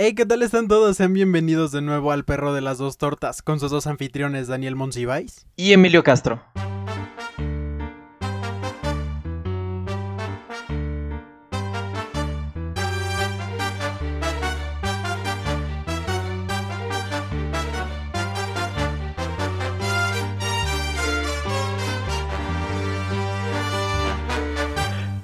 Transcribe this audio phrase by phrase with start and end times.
[0.00, 0.96] Hey, ¿qué tal están todos?
[0.96, 4.76] Sean bienvenidos de nuevo al Perro de las Dos Tortas con sus dos anfitriones Daniel
[4.76, 6.40] Monsiváis y Emilio Castro.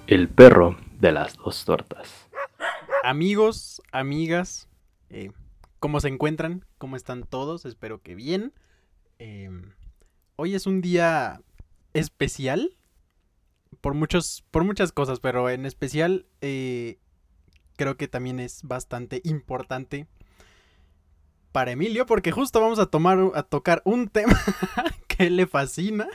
[0.08, 2.23] El perro de las dos tortas.
[3.06, 4.66] Amigos, amigas,
[5.10, 5.30] eh,
[5.78, 6.64] ¿cómo se encuentran?
[6.78, 7.66] ¿Cómo están todos?
[7.66, 8.54] Espero que bien.
[9.18, 9.74] Em,
[10.36, 11.42] hoy es un día
[11.92, 12.78] especial
[13.82, 16.98] por muchos, por muchas cosas, pero en especial eh,
[17.76, 20.06] creo que también es bastante importante
[21.52, 24.40] para Emilio, porque justo vamos a tomar a tocar un tema
[25.08, 26.08] que le fascina,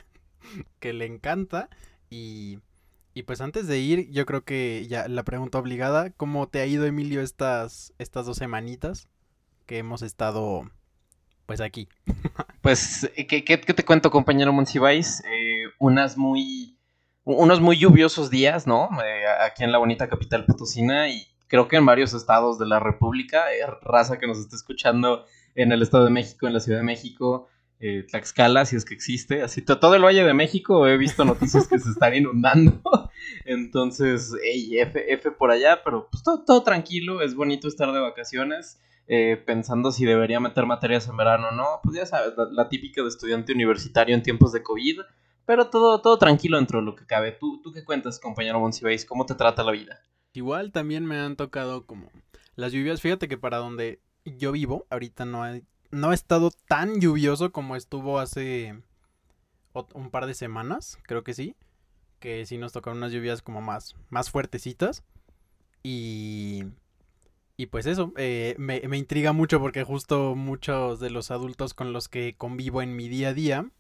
[0.80, 1.70] que le encanta
[2.10, 2.58] y
[3.20, 6.66] y pues antes de ir, yo creo que ya la pregunta obligada, ¿cómo te ha
[6.66, 9.10] ido Emilio estas, estas dos semanitas
[9.66, 10.62] que hemos estado
[11.46, 11.90] pues aquí?
[12.62, 15.22] pues, ¿qué, qué, te cuento compañero Monsiváis?
[15.26, 16.78] Eh, unas muy,
[17.26, 18.90] unos muy lluviosos días, ¿no?
[19.04, 22.80] Eh, aquí en la bonita capital potosina y creo que en varios estados de la
[22.80, 26.80] República, eh, raza que nos está escuchando en el Estado de México, en la Ciudad
[26.80, 27.50] de México,
[27.80, 29.42] eh, Tlaxcala, si es que existe.
[29.42, 32.82] Así, todo el Valle de México he visto noticias que se están inundando.
[33.46, 38.00] Entonces, hey, F, F por allá, pero pues todo, todo tranquilo, es bonito estar de
[38.00, 38.80] vacaciones.
[39.12, 41.80] Eh, pensando si debería meter materias en verano o no.
[41.84, 45.00] Pues ya sabes, la, típica de estudiante universitario en tiempos de COVID.
[45.46, 47.32] Pero todo, todo tranquilo dentro de lo que cabe.
[47.32, 49.06] ¿Tú, tú qué cuentas, compañero Monsiváis?
[49.06, 50.00] ¿Cómo te trata la vida?
[50.34, 52.12] Igual también me han tocado como
[52.56, 53.02] las lluvias.
[53.02, 57.76] Fíjate que para donde yo vivo, ahorita no hay no ha estado tan lluvioso como
[57.76, 58.82] estuvo hace
[59.94, 61.56] un par de semanas, creo que sí.
[62.20, 65.04] Que sí nos tocaron unas lluvias como más, más fuertecitas.
[65.84, 66.66] Y,
[67.56, 71.94] y pues eso, eh, me, me, intriga mucho porque justo muchos de los adultos con
[71.94, 73.72] los que convivo en mi día a día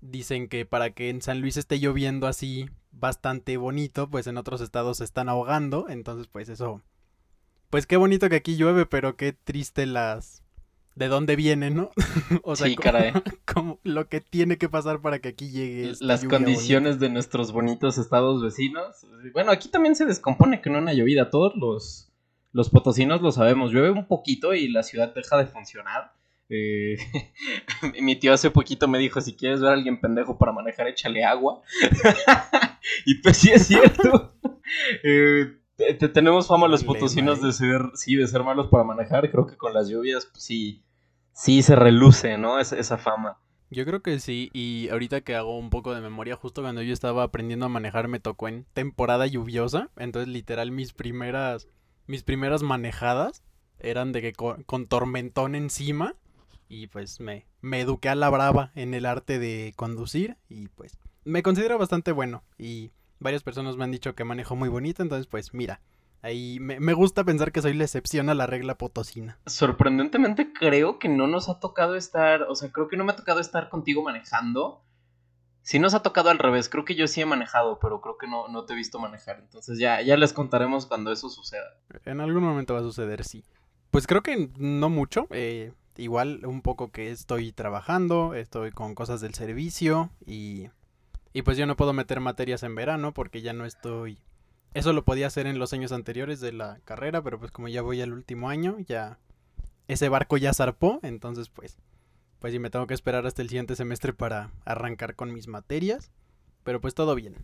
[0.00, 4.60] dicen que para que en San Luis esté lloviendo así bastante bonito, pues en otros
[4.60, 5.88] estados se están ahogando.
[5.88, 6.82] Entonces pues eso,
[7.70, 10.41] pues qué bonito que aquí llueve, pero qué triste las,
[10.94, 11.90] de dónde viene, ¿no?
[12.42, 13.12] o sea, sí, caray.
[13.52, 15.92] como, lo que tiene que pasar para que aquí llegue.
[16.00, 19.06] Las condiciones de nuestros bonitos estados vecinos.
[19.32, 21.30] Bueno, aquí también se descompone que no una llovida.
[21.30, 22.12] Todos los,
[22.52, 23.72] los potosinos lo sabemos.
[23.72, 26.12] Llueve un poquito y la ciudad deja de funcionar.
[26.48, 26.98] Eh,
[28.02, 31.24] mi tío hace poquito me dijo, si quieres ver a alguien pendejo para manejar, échale
[31.24, 31.62] agua.
[33.06, 34.34] y pues sí es cierto.
[35.02, 35.61] eh,
[35.98, 39.30] te, tenemos fama los potosinos de ser, sí, de ser malos para manejar.
[39.30, 40.82] Creo que con las lluvias, pues, sí,
[41.32, 42.58] sí se reluce, ¿no?
[42.58, 43.38] Esa, esa fama.
[43.70, 46.92] Yo creo que sí, y ahorita que hago un poco de memoria, justo cuando yo
[46.92, 51.68] estaba aprendiendo a manejar me tocó en temporada lluviosa, entonces literal mis primeras,
[52.06, 53.42] mis primeras manejadas
[53.78, 56.16] eran de que con, con tormentón encima
[56.68, 60.98] y pues me, me eduqué a la brava en el arte de conducir y pues
[61.24, 62.90] me considero bastante bueno y
[63.22, 65.80] Varias personas me han dicho que manejo muy bonito, entonces pues mira,
[66.22, 69.38] ahí me, gusta pensar que soy la excepción a la regla potosina.
[69.46, 73.16] Sorprendentemente creo que no nos ha tocado estar, o sea, creo que no me ha
[73.16, 74.82] tocado estar contigo manejando.
[75.62, 78.26] Sí nos ha tocado al revés, creo que yo sí he manejado, pero creo que
[78.26, 79.38] no, no te he visto manejar.
[79.38, 81.76] Entonces ya, ya les contaremos cuando eso suceda.
[82.04, 83.44] En algún momento va a suceder, sí.
[83.92, 85.28] Pues creo que no mucho.
[85.30, 90.68] Eh, igual un poco que estoy trabajando, estoy con cosas del servicio y
[91.32, 94.18] y pues yo no puedo meter materias en verano porque ya no estoy...
[94.74, 97.82] Eso lo podía hacer en los años anteriores de la carrera, pero pues como ya
[97.82, 99.18] voy al último año, ya
[99.86, 101.76] ese barco ya zarpó, entonces pues
[102.42, 106.10] pues sí me tengo que esperar hasta el siguiente semestre para arrancar con mis materias,
[106.64, 107.36] pero pues todo bien.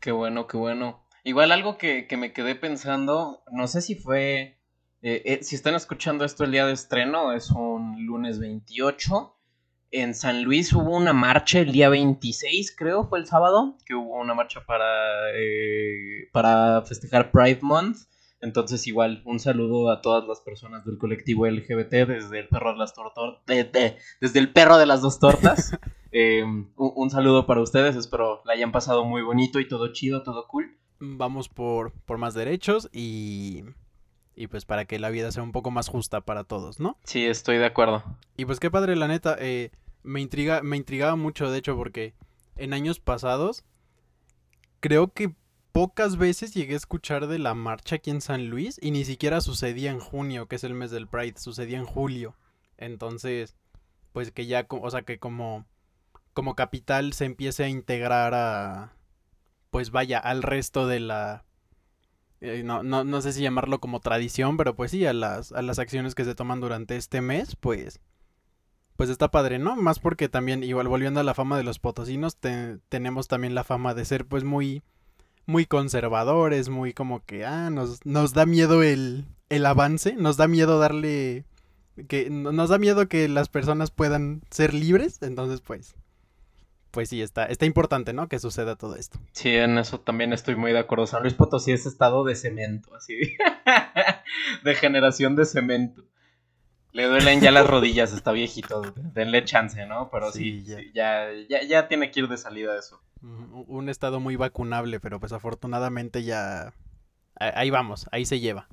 [0.00, 1.06] Qué bueno, qué bueno.
[1.22, 4.58] Igual algo que, que me quedé pensando, no sé si fue,
[5.02, 9.36] eh, eh, si están escuchando esto el día de estreno, es un lunes 28,
[9.92, 14.20] en San Luis hubo una marcha el día 26, creo, fue el sábado, que hubo
[14.20, 17.98] una marcha para, eh, para festejar Pride Month.
[18.40, 22.78] Entonces, igual, un saludo a todas las personas del colectivo LGBT desde el perro de
[22.78, 25.76] las tortas, desde el perro de las dos tortas.
[26.12, 30.48] Eh, un, saludo para ustedes, espero la hayan pasado muy bonito y todo chido, todo
[30.48, 30.76] cool.
[30.98, 33.62] Vamos por, por más derechos y,
[34.34, 36.98] y pues para que la vida sea un poco más justa para todos, ¿no?
[37.04, 38.02] Sí, estoy de acuerdo.
[38.36, 39.70] Y pues qué padre, la neta, eh,
[40.02, 42.14] me intriga, me intrigaba mucho, de hecho, porque
[42.56, 43.64] en años pasados
[44.80, 45.34] creo que
[45.72, 49.40] pocas veces llegué a escuchar de la marcha aquí en San Luis y ni siquiera
[49.40, 52.36] sucedía en junio, que es el mes del Pride, sucedía en julio.
[52.76, 53.56] Entonces,
[54.12, 55.66] pues que ya, o sea, que como
[56.32, 58.94] como capital se empiece a integrar a
[59.70, 61.44] pues vaya al resto de la
[62.40, 65.60] eh, no, no, no sé si llamarlo como tradición, pero pues sí, a las, a
[65.60, 68.00] las acciones que se toman durante este mes, pues,
[69.00, 69.76] pues está padre, ¿no?
[69.76, 73.64] Más porque también, igual volviendo a la fama de los potosinos, te- tenemos también la
[73.64, 74.82] fama de ser pues muy,
[75.46, 80.48] muy conservadores, muy como que, ah, nos, nos da miedo el, el avance, nos da
[80.48, 81.46] miedo darle,
[82.08, 85.94] que no- nos da miedo que las personas puedan ser libres, entonces pues,
[86.90, 88.28] pues sí, está, está importante, ¿no?
[88.28, 89.18] Que suceda todo esto.
[89.32, 91.06] Sí, en eso también estoy muy de acuerdo.
[91.06, 93.18] San Luis Potosí es estado de cemento, así.
[94.64, 96.04] de generación de cemento.
[96.92, 98.82] Le duelen ya las rodillas, está viejito.
[99.14, 100.10] Denle chance, ¿no?
[100.10, 100.76] Pero sí, Sí, ya.
[100.78, 103.00] sí, ya, ya, ya tiene que ir de salida eso.
[103.22, 106.72] Un estado muy vacunable, pero pues afortunadamente ya...
[107.36, 108.68] Ahí vamos, ahí se lleva.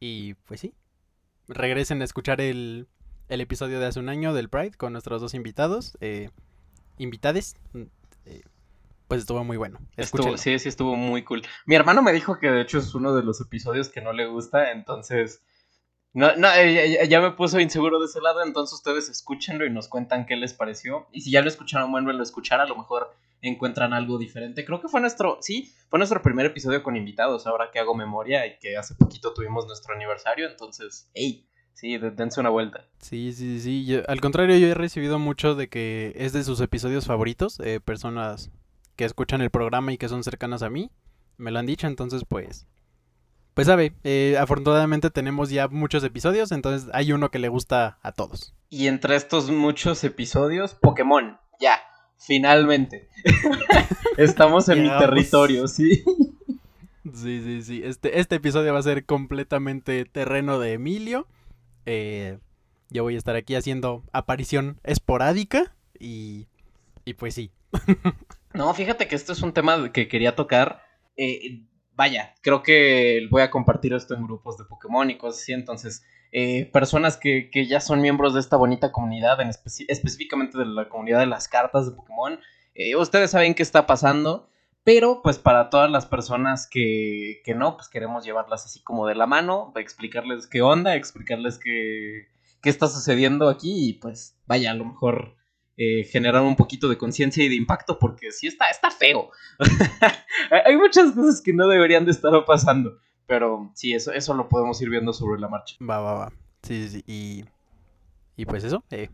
[0.00, 0.74] Y pues sí.
[1.48, 2.88] Regresen a escuchar el,
[3.28, 5.96] el episodio de hace un año del Pride con nuestros dos invitados.
[6.00, 6.30] Eh,
[6.98, 7.56] invitades.
[7.72, 7.82] mm,
[8.26, 8.42] eh,
[9.06, 9.78] pues estuvo muy bueno.
[9.96, 11.42] Estuvo, sí, sí, estuvo muy cool.
[11.66, 14.26] Mi hermano me dijo que de hecho es uno de los episodios que no le
[14.26, 15.42] gusta, entonces...
[16.16, 19.70] No, no, eh, ya, ya- me puso inseguro de ese lado, entonces ustedes escúchenlo y
[19.70, 21.06] nos cuentan qué les pareció.
[21.12, 24.64] Y si ya lo escucharon, vuelven a escuchar, a lo mejor encuentran algo diferente.
[24.64, 28.46] Creo que fue nuestro, sí, fue nuestro primer episodio con invitados, ahora que hago memoria
[28.46, 32.88] y que hace poquito tuvimos nuestro aniversario, entonces, hey, sí, de- dense una vuelta.
[32.98, 33.84] Sí, sí, sí.
[33.84, 37.60] yo- al contrario, yo he recibido mucho de que es de sus episodios favoritos.
[37.60, 38.50] eh, personas
[38.96, 40.90] que escuchan el programa y que son cercanas a mí.
[41.36, 42.66] Me lo han dicho, entonces pues...
[43.56, 48.12] Pues sabe, eh, afortunadamente tenemos ya muchos episodios, entonces hay uno que le gusta a
[48.12, 48.54] todos.
[48.68, 51.80] Y entre estos muchos episodios, Pokémon, ya,
[52.18, 53.08] finalmente.
[54.18, 56.04] Estamos en mi territorio, sí.
[57.14, 57.80] Sí, sí, sí.
[57.82, 61.26] Este, este episodio va a ser completamente terreno de Emilio.
[61.86, 62.38] Eh,
[62.90, 66.46] yo voy a estar aquí haciendo aparición esporádica y...
[67.06, 67.50] Y pues sí.
[68.52, 70.82] No, fíjate que esto es un tema que quería tocar.
[71.16, 71.65] Eh,
[71.96, 75.52] vaya, creo que voy a compartir esto en grupos de Pokémon y cosas así.
[75.52, 80.58] Entonces, eh, personas que, que ya son miembros de esta bonita comunidad, en especi- específicamente
[80.58, 82.38] de la comunidad de las cartas de Pokémon,
[82.74, 84.48] eh, ustedes saben qué está pasando.
[84.84, 89.16] Pero, pues, para todas las personas que, que no, pues queremos llevarlas así como de
[89.16, 92.28] la mano, explicarles qué onda, explicarles qué,
[92.62, 95.34] qué está sucediendo aquí y, pues, vaya, a lo mejor
[95.76, 99.30] eh, generar un poquito de conciencia y de impacto porque sí está, está feo.
[100.64, 102.98] Hay muchas cosas que no deberían de estar pasando.
[103.26, 105.76] Pero sí, eso, eso lo podemos ir viendo sobre la marcha.
[105.80, 106.32] Va, va, va.
[106.62, 107.04] Sí, sí, sí.
[107.06, 107.44] Y,
[108.36, 108.84] y pues eso.
[108.90, 109.08] eh,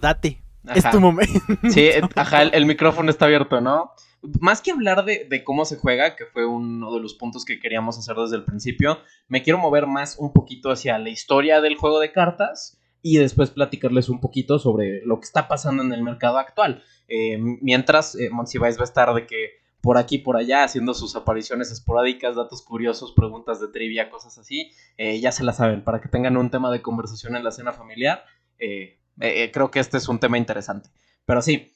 [0.00, 0.42] date.
[0.74, 1.38] Es tu momento.
[1.70, 3.92] Sí, eh, ajá, el, el micrófono está abierto, ¿no?
[4.40, 7.60] Más que hablar de, de cómo se juega, que fue uno de los puntos que
[7.60, 8.98] queríamos hacer desde el principio,
[9.28, 13.50] me quiero mover más un poquito hacia la historia del juego de cartas y después
[13.50, 16.82] platicarles un poquito sobre lo que está pasando en el mercado actual.
[17.06, 19.50] Eh, mientras, eh, Monsiváis va a estar de que
[19.82, 24.70] por aquí por allá haciendo sus apariciones esporádicas, datos curiosos, preguntas de trivia, cosas así.
[24.96, 27.72] Eh, ya se la saben, para que tengan un tema de conversación en la cena
[27.74, 28.24] familiar.
[28.58, 30.88] eh, creo que este es un tema interesante.
[31.26, 31.70] Pero sí,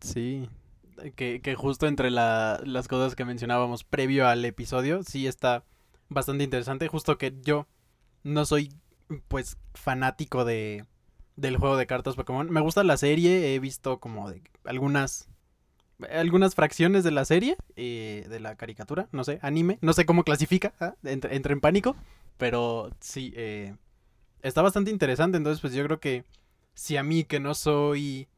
[0.00, 0.48] Sí.
[1.16, 5.64] Que, que justo entre la- las cosas que mencionábamos previo al episodio, sí está
[6.08, 6.88] bastante interesante.
[6.88, 7.66] Justo que yo
[8.24, 8.70] no soy,
[9.28, 10.84] pues, fanático de
[11.36, 12.50] del juego de cartas Pokémon.
[12.50, 15.28] Me gusta la serie, he visto como de algunas
[16.10, 20.22] algunas fracciones de la serie, eh, de la caricatura, no sé, anime, no sé cómo
[20.22, 20.72] clasifica,
[21.02, 21.96] entre, entre en pánico,
[22.36, 23.74] pero sí, eh,
[24.42, 26.24] está bastante interesante, entonces pues yo creo que
[26.74, 28.28] si a mí que no soy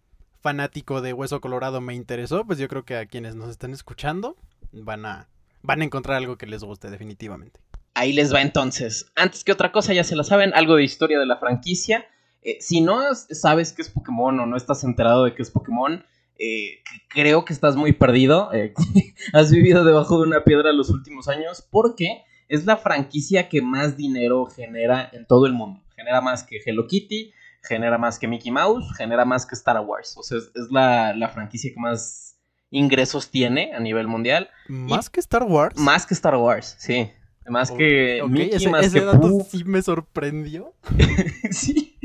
[0.41, 4.37] fanático de Hueso Colorado me interesó, pues yo creo que a quienes nos están escuchando
[4.73, 5.29] van a,
[5.63, 7.61] van a encontrar algo que les guste definitivamente.
[7.95, 9.11] Ahí les va entonces.
[9.17, 12.07] Antes que otra cosa, ya se la saben, algo de historia de la franquicia.
[12.43, 16.05] Eh, si no sabes qué es Pokémon o no estás enterado de qué es Pokémon,
[16.39, 18.53] eh, creo que estás muy perdido.
[18.53, 18.73] eh,
[19.33, 23.97] has vivido debajo de una piedra los últimos años porque es la franquicia que más
[23.97, 25.83] dinero genera en todo el mundo.
[25.95, 27.33] Genera más que Hello Kitty,
[27.63, 30.15] genera más que Mickey Mouse, genera más que Star Wars.
[30.17, 32.39] O sea, es, es la, la franquicia que más
[32.71, 34.49] ingresos tiene a nivel mundial.
[34.69, 35.77] Más que Star Wars.
[35.77, 37.11] Más que Star Wars, sí.
[37.47, 39.47] Más que Mickey, ese, más ese que dato Pooh.
[39.51, 40.75] sí me sorprendió.
[41.51, 41.97] sí.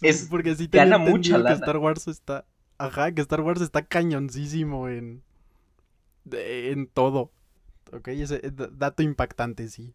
[0.00, 1.52] Es- porque sí tenía gana mucha que.
[1.54, 2.44] Star Wars está.
[2.78, 5.22] Ajá, que Star Wars está cañoncísimo en.
[6.24, 7.30] de- en todo.
[7.92, 9.92] Ok, ese eh, dato impactante, sí.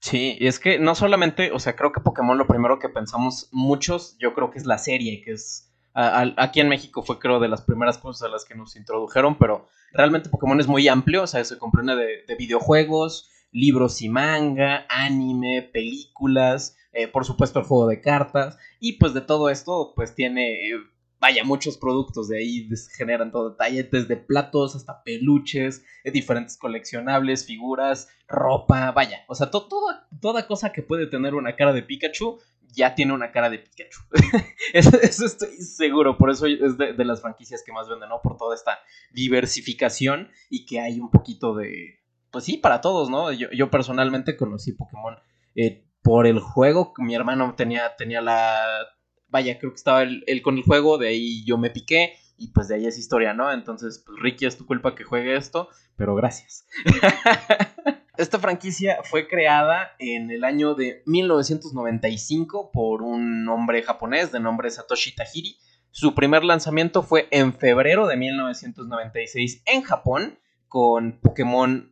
[0.00, 3.48] Sí, y es que no solamente, o sea, creo que Pokémon lo primero que pensamos
[3.52, 7.18] muchos, yo creo que es la serie, que es a- a- aquí en México fue
[7.18, 10.86] creo de las primeras cosas a las que nos introdujeron, pero realmente Pokémon es muy
[10.88, 17.24] amplio, o sea, se comprende de, de videojuegos, libros y manga, anime, películas, eh, por
[17.24, 20.78] supuesto el juego de cartas, y pues de todo esto, pues tiene eh,
[21.20, 27.44] vaya, muchos productos de ahí generan todo detalle, desde platos hasta peluches, eh, diferentes coleccionables,
[27.46, 32.38] figuras, ropa, vaya, o sea, toda, toda cosa que puede tener una cara de Pikachu
[32.72, 34.00] ya tiene una cara de Pikachu.
[34.72, 38.22] eso, estoy seguro, por eso es de, las franquicias que más venden, ¿no?
[38.22, 38.78] Por toda esta
[39.12, 41.99] diversificación y que hay un poquito de,
[42.30, 43.32] pues sí, para todos, ¿no?
[43.32, 45.16] Yo, personalmente conocí Pokémon
[45.54, 48.86] eh, por el juego, mi hermano tenía, tenía la
[49.28, 52.68] vaya, creo que estaba él, con el juego, de ahí yo me piqué y pues
[52.68, 53.52] de ahí es historia, ¿no?
[53.52, 56.66] Entonces, pues Ricky, es tu culpa que juegue esto, pero gracias.
[58.16, 64.70] Esta franquicia fue creada en el año de 1995 por un hombre japonés de nombre
[64.70, 65.56] Satoshi Tajiri.
[65.90, 71.89] Su primer lanzamiento fue en febrero de 1996 en Japón con Pokémon.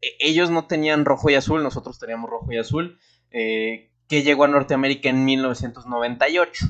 [0.00, 2.98] E, ellos no tenían rojo y azul, nosotros teníamos rojo y azul.
[3.30, 6.66] Eh, que llegó a Norteamérica en 1998.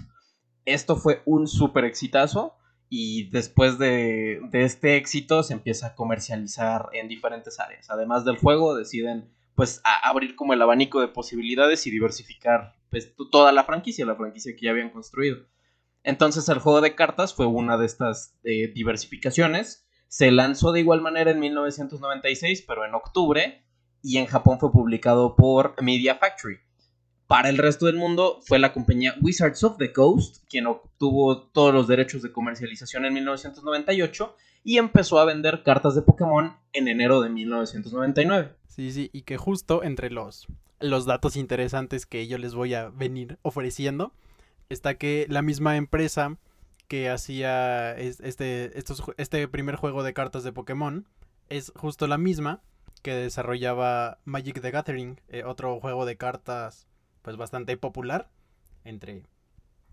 [0.65, 2.55] Esto fue un súper exitazo
[2.91, 7.89] y después de, este éxito se empieza a comercializar en diferentes áreas.
[7.91, 13.51] Además del juego, deciden pues abrir como el abanico de posibilidades y diversificar pues, toda
[13.51, 15.39] la franquicia, la franquicia que ya habían construido.
[16.05, 19.88] Entonces el juego de cartas fue una de estas eh, diversificaciones.
[20.09, 23.63] Se lanzó de igual manera en 1996, pero en octubre,
[24.03, 26.59] y en Japón fue publicado por Media Factory.
[27.27, 31.75] Para el resto del mundo fue la compañía Wizards of the Coast quien obtuvo todos
[31.75, 34.35] los derechos de comercialización en 1998
[34.65, 38.55] y empezó a vender cartas de Pokémon en enero de 1999.
[38.67, 40.47] Sí, sí, y que justo entre los,
[40.81, 44.13] los datos interesantes que yo les voy a venir ofreciendo
[44.71, 46.39] está que la misma empresa
[46.89, 48.73] que hacía este,
[49.19, 51.07] este primer juego de cartas de Pokémon
[51.49, 52.63] es justo la misma
[53.03, 56.89] que desarrollaba Magic the Gathering, eh, otro juego de cartas
[57.23, 58.31] pues bastante popular
[58.85, 59.23] entre,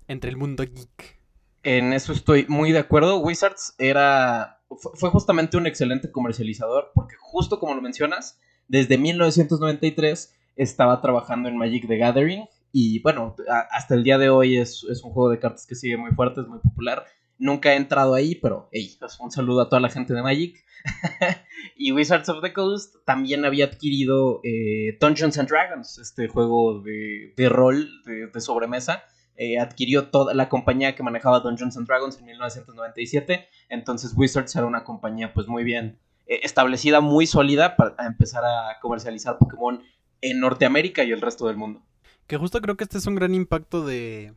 [0.07, 1.19] entre el mundo geek.
[1.63, 3.19] En eso estoy muy de acuerdo.
[3.19, 11.01] Wizards era fue justamente un excelente comercializador porque justo como lo mencionas, desde 1993 estaba
[11.01, 12.45] trabajando en Magic the Gathering
[12.77, 13.37] y bueno,
[13.71, 16.41] hasta el día de hoy es, es, un juego de cartas que sigue muy fuerte,
[16.41, 17.05] es muy popular.
[17.37, 20.61] Nunca he entrado ahí, pero hey, pues, un saludo a toda la gente de Magic.
[21.77, 27.47] y Wizards of the Coast también había adquirido eh, Dungeons and Dragons, este juego de,
[27.47, 29.05] rol de, sobremesa.
[29.37, 33.47] Eh, adquirió toda la compañía que manejaba Dungeons and Dragons en 1997.
[33.69, 38.81] Entonces Wizards era una compañía pues muy bien eh, establecida, muy sólida para empezar a
[38.81, 39.81] comercializar Pokémon
[40.19, 41.81] en Norteamérica y el resto del mundo.
[42.27, 44.33] Que justo creo que este es un gran impacto de,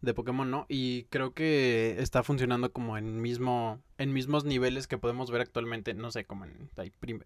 [0.00, 0.66] de Pokémon, ¿no?
[0.68, 5.94] Y creo que está funcionando como en mismo en mismos niveles que podemos ver actualmente,
[5.94, 6.70] no sé, como en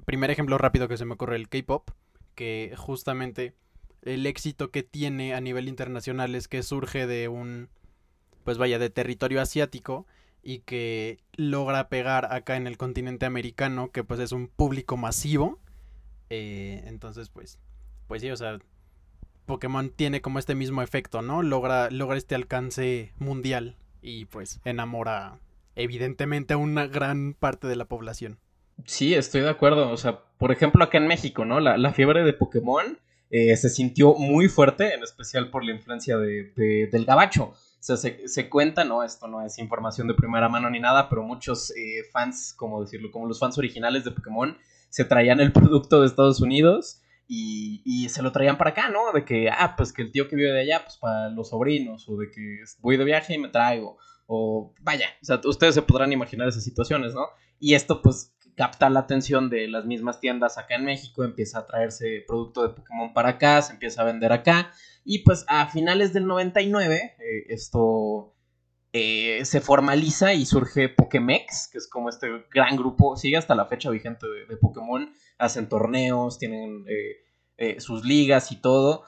[0.05, 1.91] primer ejemplo rápido que se me ocurre el K-pop,
[2.35, 3.55] que justamente
[4.03, 7.69] el éxito que tiene a nivel internacional es que surge de un
[8.45, 10.07] pues vaya de territorio asiático
[10.43, 15.59] y que logra pegar acá en el continente americano, que pues es un público masivo.
[16.31, 17.59] Eh, entonces, pues,
[18.07, 18.59] pues sí, o sea,
[19.51, 21.43] Pokémon tiene como este mismo efecto, ¿no?
[21.43, 25.41] Logra, logra este alcance mundial y pues enamora
[25.75, 28.39] evidentemente a una gran parte de la población.
[28.87, 29.91] Sí, estoy de acuerdo.
[29.91, 31.59] O sea, por ejemplo, acá en México, ¿no?
[31.59, 32.97] La, fiebre de Pokémon
[33.31, 37.47] eh, se sintió muy fuerte, en especial por la influencia de, del gabacho.
[37.47, 39.03] O sea, se, cuenta, ¿no?
[39.03, 43.11] Esto no es información de primera mano ni nada, pero muchos eh, fans, como decirlo,
[43.11, 44.57] como los fans originales de Pokémon,
[44.91, 49.13] se traían el producto de Estados Unidos y, se lo traían para acá, ¿no?
[49.13, 52.09] De que, ah, pues que el tío que vive de allá, pues para los sobrinos,
[52.09, 55.83] o de que voy de viaje y me traigo, o vaya, o sea, ustedes se
[55.83, 57.27] podrán imaginar esas situaciones, ¿no?
[57.61, 61.67] Y esto pues capta la atención de las mismas tiendas acá en México, empieza a
[61.67, 64.73] traerse producto de Pokémon para acá, se empieza a vender acá,
[65.05, 68.35] y pues a finales del 99 eh, esto
[68.93, 73.67] eh, se formaliza y surge Pokémex, que es como este gran grupo, sigue hasta la
[73.67, 77.17] fecha vigente de Pokémon, hacen torneos, tienen eh,
[77.57, 79.05] eh, sus ligas y todo.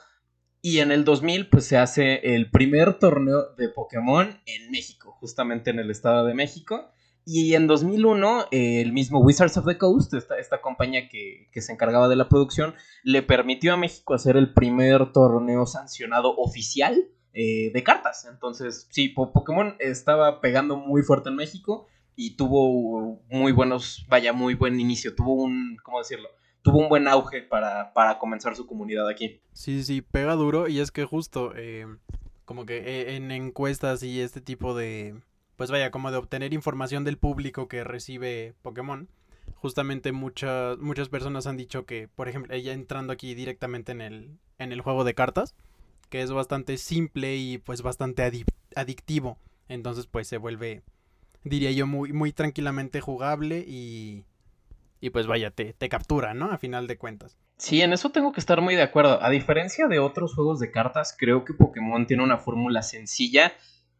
[0.61, 5.69] Y en el 2000 pues se hace el primer torneo de Pokémon en México, justamente
[5.69, 6.89] en el Estado de México.
[7.25, 12.09] Y en 2001 el mismo Wizards of the Coast, esta, esta compañía que, se encargaba
[12.09, 17.83] de la producción, le permitió a México hacer el primer torneo sancionado oficial eh, de
[17.83, 18.27] cartas.
[18.29, 24.55] Entonces, sí, Pokémon estaba pegando muy fuerte en México y tuvo muy buenos, vaya, muy
[24.55, 26.29] buen inicio, tuvo un, ¿cómo decirlo?
[26.61, 29.41] Tuvo un buen auge para, para comenzar su comunidad aquí.
[29.51, 31.85] Sí, sí, pega duro y es que justo, eh,
[32.45, 35.15] como que eh, en encuestas y este tipo de,
[35.55, 39.09] pues vaya, como de obtener información del público que recibe Pokémon,
[39.55, 44.37] justamente muchas, muchas personas han dicho que, por ejemplo, ella entrando aquí directamente en el,
[44.57, 45.55] en el juego de cartas,
[46.09, 48.29] que es bastante simple y pues bastante
[48.75, 50.83] adictivo Entonces pues se vuelve,
[51.43, 54.25] diría yo, muy, muy tranquilamente jugable y,
[54.99, 56.51] y pues vaya, te, te captura, ¿no?
[56.51, 57.37] A final de cuentas.
[57.57, 59.21] Sí, en eso tengo que estar muy de acuerdo.
[59.21, 63.53] A diferencia de otros juegos de cartas, creo que Pokémon tiene una fórmula sencilla.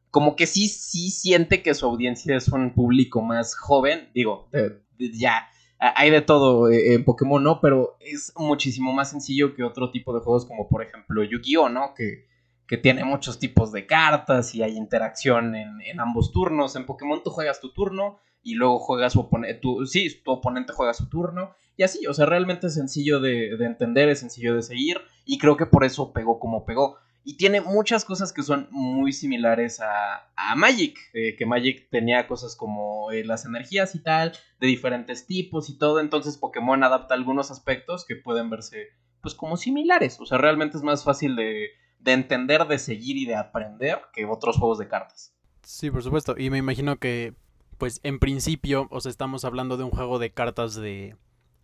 [0.10, 4.10] Como que sí, sí siente que su audiencia es un público más joven.
[4.14, 4.50] Digo,
[4.98, 5.48] ya
[5.80, 7.60] hay de todo eh, en Pokémon, ¿no?
[7.62, 11.94] Pero es muchísimo más sencillo que otro tipo de juegos como por ejemplo Yu-Gi-Oh, ¿no?
[11.96, 12.26] Que,
[12.74, 16.76] que, tiene muchos tipos de cartas y hay interacción en, ambos turnos.
[16.76, 20.94] En Pokémon tú juegas tu turno y luego juegas su oponente, sí, tu oponente juega
[20.94, 24.64] su turno y así, o sea, realmente es sencillo de, de entender, es sencillo de
[24.64, 26.98] seguir y creo que por eso pegó como pegó.
[27.24, 32.28] Y tiene muchas cosas que son muy similares a, a Magic, eh, que Magic tenía
[32.28, 37.14] cosas como eh, las energías y tal, de diferentes tipos y todo, entonces Pokémon adapta
[37.14, 38.90] algunos aspectos que pueden verse
[39.22, 41.70] pues como similares, o sea, realmente es más fácil de,
[42.04, 45.34] de entender, de seguir y de aprender que otros juegos de cartas.
[45.64, 47.34] Sí, por supuesto, y me imagino que
[47.78, 51.18] pues en principio, o sea, estamos hablando de un juego de cartas de,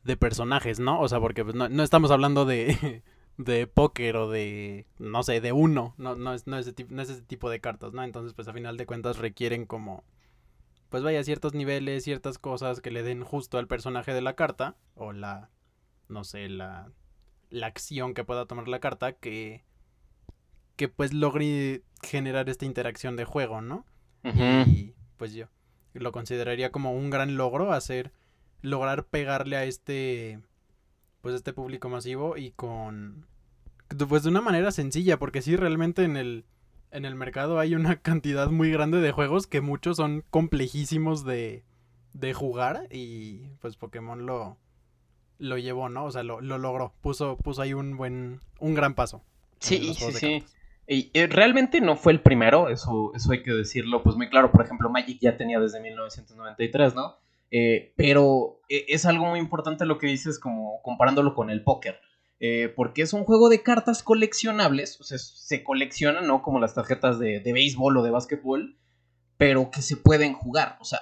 [0.04, 1.00] de personajes, ¿no?
[1.00, 3.04] O sea, porque pues, no, no estamos hablando de
[3.38, 7.22] de póker o de, no sé, de uno, no, no, es ese, no es ese
[7.22, 8.04] tipo de cartas, ¿no?
[8.04, 10.04] Entonces, pues a final de cuentas requieren como,
[10.90, 14.76] pues vaya, ciertos niveles, ciertas cosas que le den justo al personaje de la carta,
[14.96, 15.50] o la,
[16.10, 16.92] no sé, la,
[17.50, 19.64] la acción que pueda tomar la carta, que,
[20.80, 23.86] que pues logre generar esta interacción de juego, ¿no?
[24.24, 25.48] Y pues yo
[25.94, 28.14] lo consideraría como un gran logro hacer,
[28.62, 30.40] lograr pegarle a este
[31.20, 33.28] pues este público masivo y con
[34.08, 36.46] pues de una manera sencilla porque sí realmente en el
[36.92, 41.66] en el mercado hay una cantidad muy grande de juegos que muchos son complejísimos de
[42.14, 44.58] de jugar y pues Pokémon lo
[45.40, 46.06] lo llevó, ¿no?
[46.06, 49.22] O sea, lo, lo logró, puso puso ahí un buen un gran paso.
[49.60, 50.46] Sí, sí, sí.
[50.92, 54.52] Y, eh, realmente no fue el primero, eso, eso hay que decirlo, pues muy claro.
[54.52, 57.18] Por ejemplo, Magic ya tenía desde 1993, ¿no?
[57.52, 62.00] Eh, pero eh, es algo muy importante lo que dices como comparándolo con el póker.
[62.42, 66.42] Eh, porque es un juego de cartas coleccionables, o sea, se coleccionan, ¿no?
[66.42, 68.78] Como las tarjetas de, de béisbol o de básquetbol,
[69.36, 71.00] pero que se pueden jugar, o sea,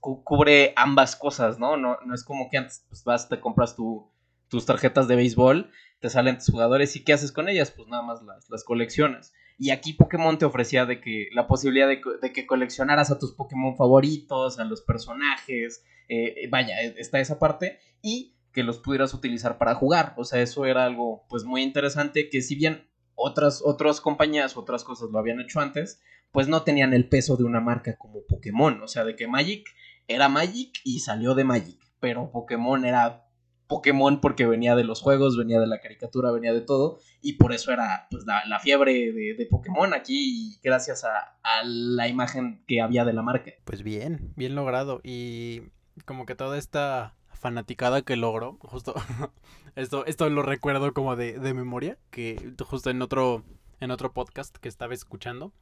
[0.00, 1.78] cubre ambas cosas, ¿no?
[1.78, 1.98] ¿no?
[2.04, 4.10] No es como que antes pues, vas, te compras tu,
[4.48, 7.70] tus tarjetas de béisbol, te salen tus jugadores y ¿qué haces con ellas?
[7.70, 9.32] Pues nada más las, las coleccionas.
[9.58, 13.76] Y aquí Pokémon te ofrecía de que la posibilidad de, que coleccionaras a tus Pokémon
[13.76, 19.56] favoritos, a los personajes, eh, vaya, e, está esa parte, y que los pudieras utilizar
[19.56, 20.14] para jugar.
[20.16, 24.84] O sea, eso era algo pues muy interesante que si bien otras, otras compañías, otras
[24.84, 28.82] cosas lo habían hecho antes, pues no tenían el peso de una marca como Pokémon.
[28.82, 29.66] O sea, de que Magic
[30.06, 33.25] era Magic y salió de Magic, pero Pokémon era
[33.66, 37.52] Pokémon porque venía de los juegos, venía de la caricatura, venía de todo, y por
[37.52, 43.12] eso era pues, la, fiebre de, Pokémon aquí, gracias a, la imagen que había de
[43.12, 43.52] la marca.
[43.64, 45.62] Pues bien, bien logrado, y
[46.04, 48.94] como que toda esta fanaticada que logró, justo,
[49.76, 53.44] esto, esto lo recuerdo como de, de memoria, que justo en otro,
[53.80, 55.52] en otro podcast que estaba escuchando,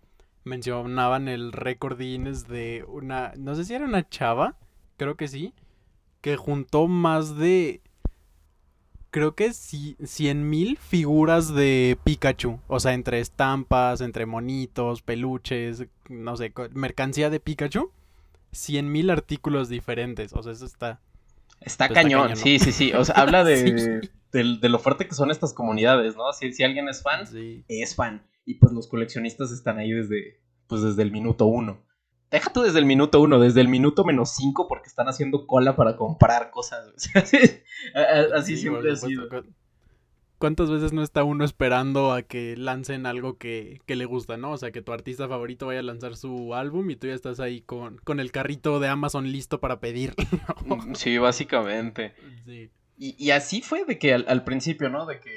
[0.44, 4.56] mencionaban el récord Guinness de una, no sé si era una chava,
[4.96, 5.54] creo que sí,
[6.20, 7.82] que juntó más de
[9.14, 12.58] creo que sí, 100 mil figuras de Pikachu.
[12.66, 17.92] O sea, entre estampas, entre monitos, peluches, no sé, mercancía de Pikachu.
[18.50, 20.32] 100 mil artículos diferentes.
[20.32, 21.00] O sea, eso está.
[21.60, 22.92] Está, cañón, sí, sí, sí.
[22.92, 24.00] O sea, habla de,
[24.32, 26.32] de, lo fuerte que son estas comunidades, ¿no?
[26.32, 27.24] Si, si alguien es fan,
[27.68, 28.26] es fan.
[28.44, 31.84] Y pues los coleccionistas están ahí desde, pues desde el minuto uno.
[32.32, 35.76] Deja tú desde el minuto uno, desde el minuto menos cinco, porque están haciendo cola
[35.76, 36.92] para comprar cosas.
[38.34, 39.28] así siempre ha sido.
[40.38, 44.50] ¿Cuántas veces no está uno esperando a que lancen algo que, que, le gusta, no?
[44.50, 47.40] O sea, que tu artista favorito vaya a lanzar su álbum y tú ya estás
[47.40, 50.14] ahí con, con el carrito de Amazon listo para pedir.
[50.66, 52.14] Mm, sí, básicamente.
[52.46, 52.70] Sí.
[52.96, 55.04] Y, y, así fue de que al, al principio, ¿no?
[55.04, 55.30] De que,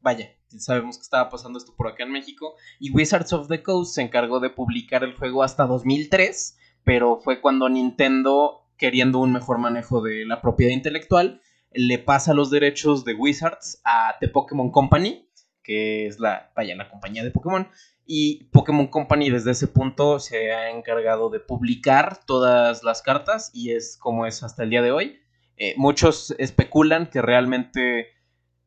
[0.00, 3.94] vaya, sabemos que estaba pasando esto por acá en México, y Wizards of the Coast
[3.94, 9.58] se encargó de publicar el juego hasta 2003, pero fue cuando Nintendo, queriendo un mejor
[9.58, 11.40] manejo de la propiedad intelectual,
[11.74, 15.28] le pasa los derechos de Wizards a The Pokémon Company,
[15.62, 17.68] que es la, vaya, la compañía de Pokémon,
[18.06, 23.72] y Pokémon Company desde ese punto se ha encargado de publicar todas las cartas y
[23.72, 25.20] es como es hasta el día de hoy.
[25.56, 28.08] Eh, muchos especulan que realmente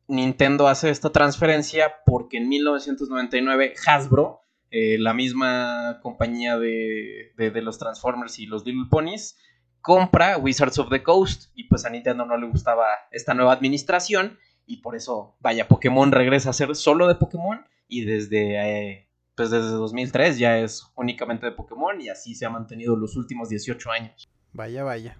[0.08, 4.40] Nintendo hace esta transferencia porque en 1999 Hasbro,
[4.70, 9.38] eh, la misma compañía de, los Transformers y los Little Ponies,
[9.80, 14.38] compra Wizards of the Coast y pues a Nintendo no le gustaba esta nueva administración
[14.66, 19.50] y por eso, vaya, Pokémon regresa a ser solo de Pokémon y desde, eh, pues
[19.50, 23.90] desde 2003 ya es únicamente de Pokémon y así se ha mantenido los últimos 18
[23.90, 24.28] años.
[24.52, 25.18] Vaya, vaya.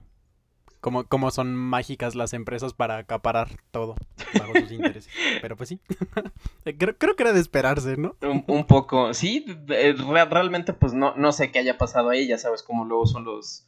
[0.81, 3.97] Como, como son mágicas las empresas para acaparar todo
[4.39, 5.09] bajo sus intereses.
[5.41, 5.81] Pero pues sí.
[6.79, 8.17] creo, creo, que era de esperarse, ¿no?
[8.23, 9.13] Un, un poco.
[9.15, 9.95] Sí, eh,
[10.31, 12.29] realmente pues no, no sé qué haya pasado ahí.
[12.29, 13.68] Ya sabes cómo luego son los...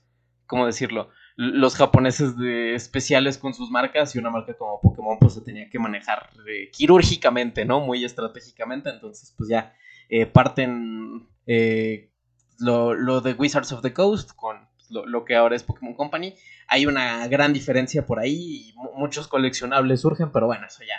[0.50, 1.10] ¿Cómo decirlo?
[1.36, 5.70] Los japoneses de especiales con sus marcas y una marca como Pokémon pues se tenía
[5.70, 7.78] que manejar eh, quirúrgicamente, ¿no?
[7.78, 8.90] Muy estratégicamente.
[8.90, 9.72] Entonces pues ya
[10.08, 12.10] eh, parten eh,
[12.58, 16.34] lo, lo, de Wizards of the Coast con lo, lo, que ahora es Pokémon Company.
[16.66, 20.96] Hay una gran diferencia por ahí y muchos coleccionables surgen, pero bueno, eso ya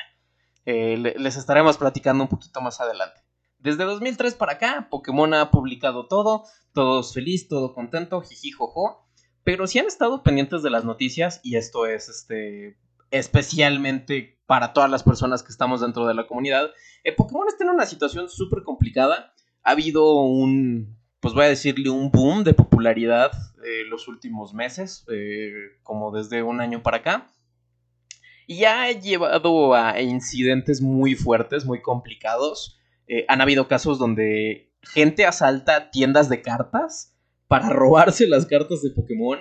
[0.63, 3.19] les estaremos platicando un poquito más adelante.
[3.59, 9.10] Desde 2003 para acá, Pokémon ha publicado todo, todos feliz, todo contento, jiji, jojo.
[9.43, 12.77] Pero si han estado pendientes de las noticias, y esto es este
[13.09, 16.71] especialmente para todas las personas que estamos dentro de la comunidad,
[17.03, 19.33] eh, Pokémon está en una situación súper complicada.
[19.63, 23.31] Ha habido un, pues voy a decirle, un boom de popularidad
[23.63, 25.51] eh, los últimos meses, eh,
[25.83, 27.27] como desde un año para acá.
[28.47, 32.79] Y ha llevado a incidentes muy fuertes, muy complicados.
[33.07, 37.15] Eh, han habido casos donde gente asalta tiendas de cartas
[37.51, 39.39] para robarse las cartas de Pokémon.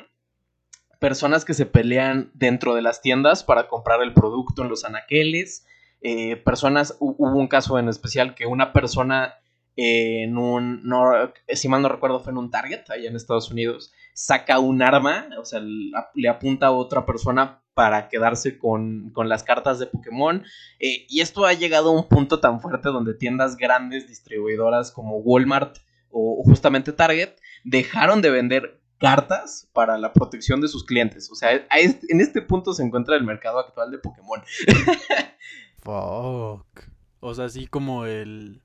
[0.98, 5.64] Personas que se pelean dentro de las tiendas para comprar el producto en los anaqueles.
[6.00, 9.34] Eh, personas, hubo un caso en especial que una persona
[9.76, 11.12] en un, no,
[11.46, 15.28] si mal no recuerdo fue en un Target, allá en Estados Unidos, saca un arma,
[15.40, 20.42] o sea, le apunta a otra persona para quedarse con, con las cartas de Pokémon.
[20.80, 25.18] Eh, y esto ha llegado a un punto tan fuerte donde tiendas grandes, distribuidoras como
[25.18, 25.78] Walmart
[26.10, 27.30] o justamente Target,
[27.64, 31.30] dejaron de vender cartas para la protección de sus clientes.
[31.30, 34.42] O sea, en este punto se encuentra el mercado actual de Pokémon.
[35.82, 36.84] Fuck.
[37.20, 38.62] O sea, así como el.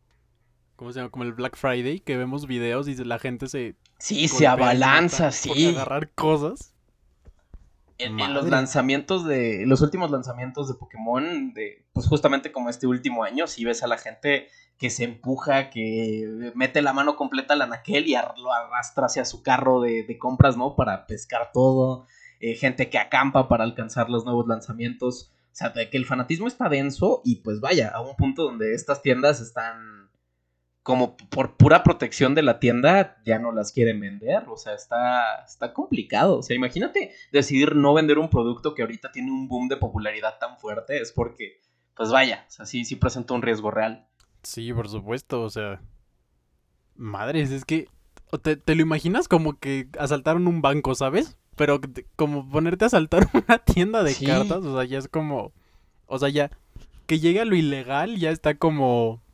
[0.76, 1.10] ¿Cómo se llama?
[1.10, 3.76] Como el Black Friday, que vemos videos y la gente se.
[3.98, 5.68] Sí, se abalanza, sí.
[5.70, 6.75] agarrar cosas.
[7.98, 9.64] En, en, los lanzamientos de.
[9.66, 11.86] Los últimos lanzamientos de Pokémon, de.
[11.94, 16.52] Pues justamente como este último año, sí ves a la gente que se empuja, que
[16.56, 20.58] mete la mano completa al anaquel y lo arrastra hacia su carro de, de compras,
[20.58, 20.76] ¿no?
[20.76, 22.08] Para pescar todo.
[22.42, 25.32] Eh, gente que acampa para alcanzar los nuevos lanzamientos.
[25.54, 29.02] O sea, que el fanatismo está denso y pues vaya, a un punto donde estas
[29.02, 29.95] tiendas están
[30.86, 35.44] como por pura protección de la tienda ya no las quieren vender, o sea, está,
[35.44, 39.68] está complicado, o sea, imagínate decidir no vender un producto que ahorita tiene un boom
[39.68, 41.60] de popularidad tan fuerte, es porque,
[41.96, 44.06] pues vaya, o sea, sí, sí presenta un riesgo real.
[44.44, 45.82] Sí, por supuesto, o sea,
[46.94, 47.88] madres, es que
[48.44, 51.36] te, te lo imaginas como que asaltaron un banco, ¿sabes?
[51.56, 51.82] Pero
[52.16, 54.28] como ponerte a asaltar una tienda de sí.
[54.28, 55.52] cartas, o sea, ya es como.
[56.06, 56.52] O sea, ya.
[57.08, 59.25] Que llegue a lo ilegal ya está como.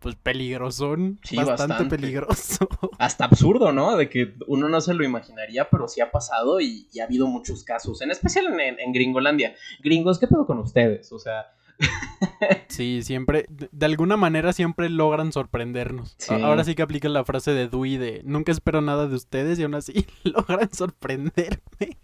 [0.00, 1.18] Pues peligrosón.
[1.24, 2.68] Sí, bastante, bastante, peligroso.
[2.98, 3.96] Hasta absurdo, ¿no?
[3.96, 7.26] De que uno no se lo imaginaría, pero sí ha pasado y, y ha habido
[7.26, 8.00] muchos casos.
[8.00, 9.54] En especial en, en, en, Gringolandia.
[9.80, 11.10] Gringos, ¿qué pedo con ustedes?
[11.12, 11.46] O sea.
[12.68, 13.46] sí, siempre.
[13.48, 16.14] De, de, alguna manera siempre logran sorprendernos.
[16.18, 16.34] Sí.
[16.34, 19.64] Ahora sí que aplica la frase de Dewey de nunca espero nada de ustedes y
[19.64, 21.98] aún así logran sorprenderme.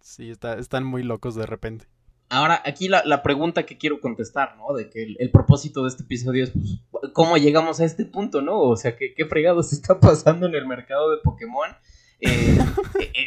[0.00, 1.86] Sí, está, están muy locos de repente.
[2.32, 4.74] Ahora, aquí la, la, pregunta que quiero contestar, ¿no?
[4.74, 6.52] De que el, el, propósito de este episodio es,
[6.90, 8.58] pues, ¿cómo llegamos a este punto, no?
[8.58, 11.68] O sea, ¿qué, qué fregados está pasando en el mercado de Pokémon?
[12.24, 12.56] Eh,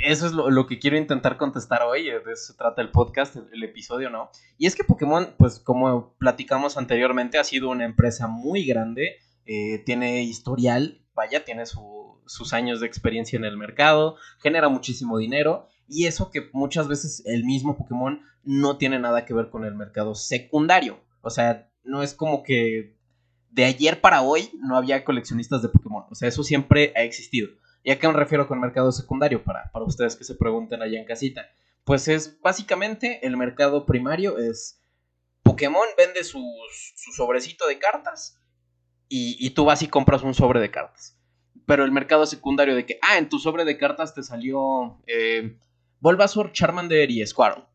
[0.05, 3.35] eso es lo, lo, que quiero intentar contestar hoy, de eso se trata el podcast,
[3.35, 4.29] el, el, episodio, ¿no?
[4.57, 9.79] Y es que Pokémon, pues como platicamos anteriormente, ha sido una empresa muy grande, eh,
[9.85, 15.67] tiene historial, vaya, tiene su, sus años de experiencia en el mercado, genera muchísimo dinero,
[15.87, 19.75] y eso que muchas veces el mismo Pokémon no tiene nada que ver con el
[19.75, 20.99] mercado secundario.
[21.21, 22.95] O sea, no es como que
[23.51, 26.05] de ayer para hoy no había coleccionistas de Pokémon.
[26.09, 27.49] O sea, eso siempre ha existido.
[27.83, 29.43] ¿Y a qué me refiero con mercado secundario?
[29.43, 31.45] Para, para ustedes que se pregunten allá en casita.
[31.83, 34.81] Pues es básicamente el mercado primario es
[35.43, 38.41] Pokémon vende sus, su sobrecito de cartas
[39.07, 41.15] y, y, tú vas y compras un sobre de cartas.
[41.67, 45.57] Pero el mercado secundario de que, ah, en tu sobre de cartas te salió eh,
[45.99, 47.65] Bulbasaur, Charmander y Squirtle.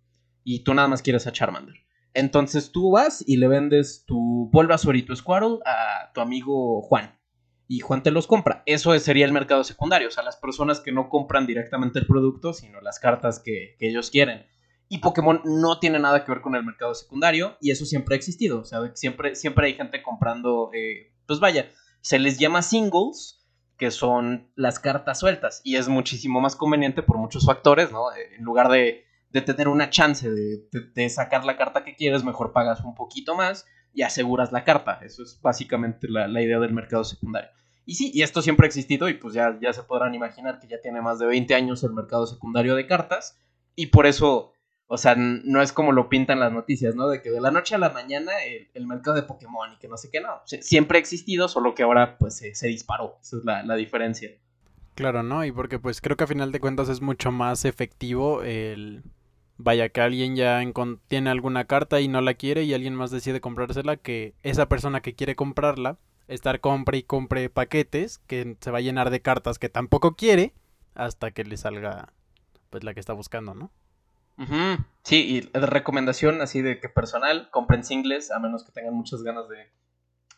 [0.45, 1.77] Y tú nada más quieres a Charmander.
[2.15, 7.21] Entonces tú vas y le vendes tu Bulbasaur y tu Squirtle a tu amigo Juan
[7.71, 8.65] y Juan te los compra.
[8.67, 12.53] Eso sería el mercado secundario, o sea, las personas que no compran directamente el producto,
[12.53, 14.45] sino las cartas que, que, ellos quieren.
[14.89, 18.19] Y Pokémon no tiene nada que ver con el mercado secundario y eso siempre ha
[18.19, 23.40] existido, o sea, siempre, siempre hay gente comprando, eh, pues vaya, se les llama singles,
[23.81, 28.13] que son las cartas sueltas y es muchísimo más conveniente por muchos factores, ¿no?
[28.13, 32.23] Eh, en lugar de, de tener una chance de, de, sacar la carta que quieres,
[32.23, 33.65] mejor pagas un poquito más
[33.95, 35.01] y aseguras la carta.
[35.03, 37.49] Eso es básicamente la, idea del mercado secundario.
[37.87, 40.69] Y sí, y esto siempre ha existido y pues ya, ya se podrán imaginar que
[40.69, 43.41] ya tiene más de 20 años el mercado secundario de cartas
[43.75, 44.53] y por eso,
[44.93, 47.07] o sea, no es como lo pintan las noticias, ¿no?
[47.07, 48.33] De que de la noche a la mañana
[48.75, 50.43] el, mercado de Pokémon y que no sé qué, no.
[50.45, 53.17] siempre ha existido, solo que ahora pues se, disparó.
[53.23, 54.33] Esa es la, la diferencia.
[54.97, 55.45] Claro, ¿no?
[55.45, 59.05] Y porque pues creo que a final de cuentas es mucho más efectivo el
[59.59, 60.61] vaya que alguien ya
[61.07, 65.03] tiene alguna carta y no la quiere y alguien más decide comprársela que esa persona
[65.03, 69.61] que quiere comprarla estar compre y compre paquetes que se va a llenar de cartas
[69.61, 70.53] que tampoco quiere
[70.97, 72.13] hasta que le salga
[72.71, 73.71] pues la que está buscando, ¿no?
[75.03, 75.17] Sí,
[75.55, 79.71] y recomendación así de que personal, compren singles a menos que tengan muchas ganas de...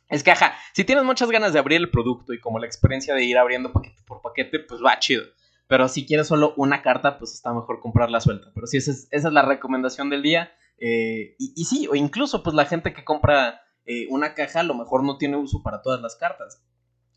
[0.08, 3.14] Es que, ajá, si tienes muchas ganas de abrir el producto y como la experiencia
[3.14, 5.24] de ir abriendo paquete por paquete, pues va chido.
[5.66, 8.50] Pero si quieres solo una carta, pues está mejor comprarla suelta.
[8.54, 10.52] Pero sí, esa es, la recomendación del día.
[10.76, 14.74] Eh, y, sí, o incluso pues la gente que compra eh, una caja a lo
[14.74, 16.62] mejor no tiene uso para todas las cartas.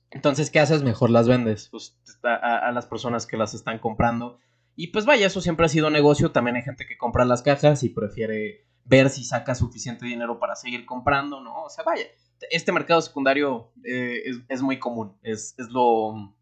[0.09, 0.83] Entonces, ¿qué haces?
[0.83, 4.37] Mejor las vendes pues, a, las personas que las están comprando.
[4.75, 6.31] Y pues vaya, eso siempre ha sido negocio.
[6.31, 10.55] También hay gente que compra las cajas y prefiere ver si saca suficiente dinero para
[10.55, 11.63] seguir comprando, ¿no?
[11.63, 12.05] O sea, vaya,
[12.51, 15.17] este mercado secundario eh, es, es, muy común.
[15.23, 16.35] Es, es lo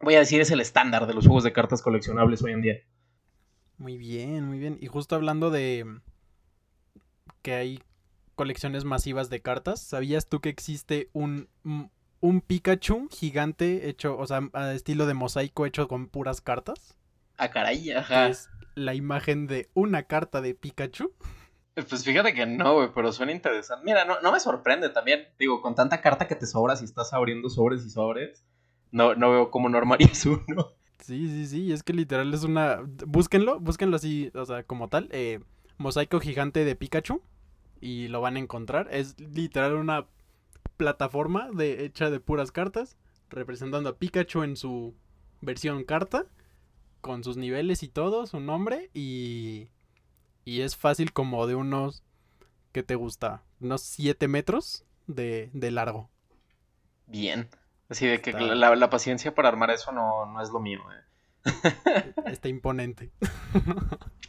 [0.00, 2.74] voy a decir, es el estándar de los juegos de cartas coleccionables hoy en día.
[3.78, 4.76] Muy bien, muy bien.
[4.80, 5.86] Y justo hablando de
[7.42, 7.82] que hay
[8.34, 11.48] colecciones masivas de cartas, ¿sabías tú que existe un,
[12.20, 14.40] un Pikachu gigante hecho, o sea,
[14.74, 16.97] estilo de mosaico hecho con puras cartas?
[17.38, 18.28] Ah, caray, ajá.
[18.28, 21.12] Es la imagen de una carta de Pikachu.
[21.88, 23.84] Pues fíjate que no, güey, pero suena interesante.
[23.84, 25.28] Mira, no, no me sorprende también.
[25.38, 28.44] Digo, con tanta carta que te sobras y estás abriendo sobres y sobres
[28.90, 30.72] no, no veo cómo no armarías uno.
[30.98, 32.80] Sí, sí, sí, es que literal es una...
[33.06, 35.08] Búsquenlo, búsquenlo así, o sea, como tal.
[35.12, 35.40] Eh,
[35.78, 37.22] mosaico gigante de Pikachu.
[37.80, 38.88] Y lo van a encontrar.
[38.90, 40.06] Es literal una
[40.76, 42.96] plataforma de, hecha de puras cartas.
[43.30, 44.94] Representando a Pikachu en su
[45.40, 46.26] versión carta.
[47.00, 48.90] Con sus niveles y todo, su nombre.
[48.94, 49.68] Y...
[50.44, 52.02] Y es fácil como de unos...
[52.72, 53.42] ¿Qué te gusta?
[53.60, 56.08] Unos 7 metros de, de largo.
[57.06, 57.48] Bien.
[57.88, 60.80] Así de que la, paciencia para armar eso no, es lo mío.
[60.92, 61.02] Eh.
[62.26, 63.10] Está imponente.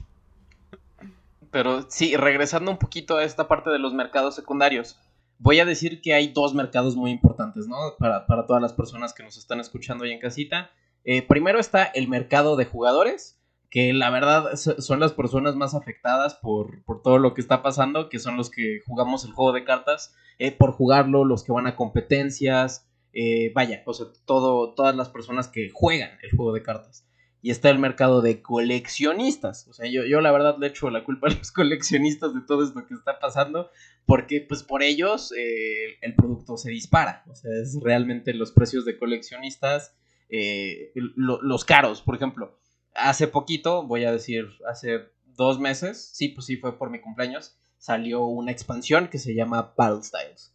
[1.51, 4.97] Pero sí, regresando un poquito a esta parte de los mercados secundarios,
[5.39, 7.77] voy a decir que hay dos mercados muy importantes, ¿no?
[7.97, 10.71] Para, todas las personas que nos están escuchando ahí en casita.
[11.11, 13.41] Eh, primero está el mercado de jugadores,
[13.71, 18.19] que la verdad son las personas más afectadas por, todo lo que está pasando, que
[18.19, 21.75] son los que jugamos el juego de cartas, eh, por jugarlo, los que van a
[21.75, 27.07] competencias, eh, vaya, o sea, todo, todas las personas que juegan el juego de cartas.
[27.41, 29.67] Y está el mercado de coleccionistas.
[29.67, 32.63] O sea, yo, yo la verdad le echo la culpa a los coleccionistas de todo
[32.63, 33.71] esto que está pasando,
[34.05, 37.23] porque pues por ellos el producto se dispara.
[37.31, 39.95] O sea, es realmente los precios de coleccionistas,
[40.29, 42.59] eh, los caros, por ejemplo.
[42.93, 47.57] Hace poquito, voy a decir, hace dos meses, sí, pues sí fue por mi cumpleaños,
[47.77, 50.53] salió una expansión que se llama Battle Styles.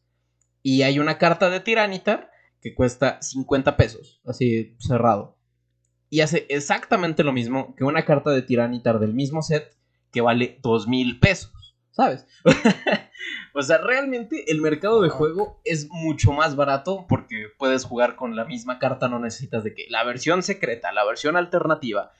[0.63, 5.37] Y hay una carta de Tiranitar que cuesta 50 pesos, así cerrado.
[6.11, 9.77] Y hace exactamente lo mismo que una carta de Tiranitar del mismo set
[10.13, 12.27] que vale 2 mil pesos, ¿sabes?
[13.55, 18.35] o sea, realmente el mercado de juego es mucho más barato porque puedes jugar con
[18.35, 22.13] la misma carta, no necesitas de que la versión secreta, la versión alternativa,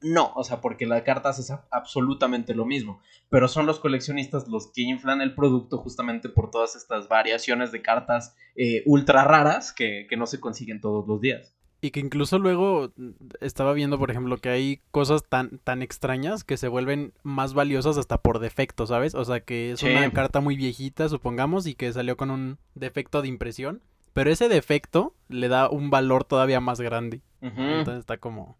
[0.00, 3.00] no, o sea, porque la carta hace absolutamente lo mismo.
[3.28, 7.82] Pero son los coleccionistas los que inflan el producto justamente por todas estas variaciones de
[7.82, 11.54] cartas eh, ultra raras que, no se consiguen todos los días.
[11.80, 16.44] Y que incluso luego mm, estaba viendo, por ejemplo, que hay cosas tan, tan extrañas
[16.44, 19.14] que se vuelven más valiosas hasta por defecto, ¿sabes?
[19.14, 23.22] O sea, que es una carta muy viejita, supongamos, y que salió con un defecto
[23.22, 23.82] de impresión.
[24.12, 27.22] Pero ese defecto le da un valor todavía más grande.
[27.40, 28.58] Entonces está como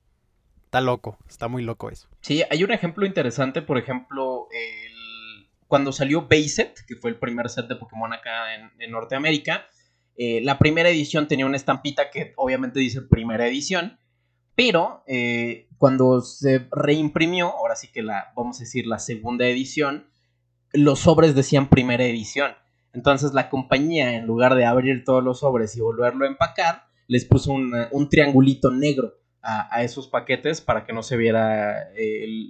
[0.70, 2.06] Está loco, está muy loco eso.
[2.20, 5.48] Sí, hay un ejemplo interesante, por ejemplo, el...
[5.66, 9.66] cuando salió Bayset, que fue el primer set de Pokémon acá en, Norteamérica,
[10.16, 13.98] eh, la primera edición tenía una estampita que obviamente dice primera edición,
[14.54, 20.06] pero eh, cuando se reimprimió, ahora sí que la, vamos a decir, la segunda edición,
[20.72, 22.52] los sobres decían primera edición.
[22.92, 27.24] Entonces la compañía, en lugar de abrir todos los sobres y volverlo a empacar, les
[27.24, 31.88] puso un triangulito negro a, esos paquetes para que no se viera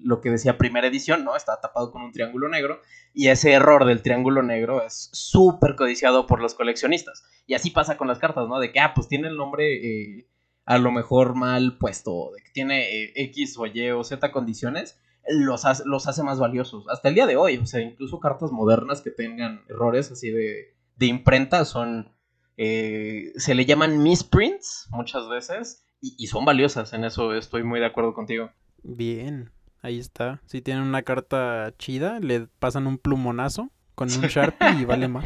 [0.03, 1.37] lo que decía primera edición, ¿no?
[1.37, 2.81] Está tapado con un triángulo negro
[3.15, 7.23] y ese error del triángulo negro es súper codiciado por los coleccionistas.
[7.47, 8.59] Y así pasa con las cartas, ¿no?
[8.59, 10.27] De que, ah, pues tiene el nombre eh,
[10.65, 14.99] a lo mejor mal puesto, de que tiene eh, X o Y o Z condiciones.
[15.29, 16.89] los hace, los hace más valiosos.
[16.89, 20.75] Hasta el día de hoy, o sea, incluso cartas modernas que tengan errores así de,
[20.97, 22.13] de imprenta son...
[22.57, 27.81] eh, se le llaman misprints muchas veces y, y son valiosas, en eso estoy muy
[27.81, 28.51] de acuerdo contigo.
[28.83, 29.51] Bien,
[29.83, 30.41] ahí está.
[30.47, 35.25] Si tienen una carta chida, le pasan un plumonazo con un Sharpie y vale más.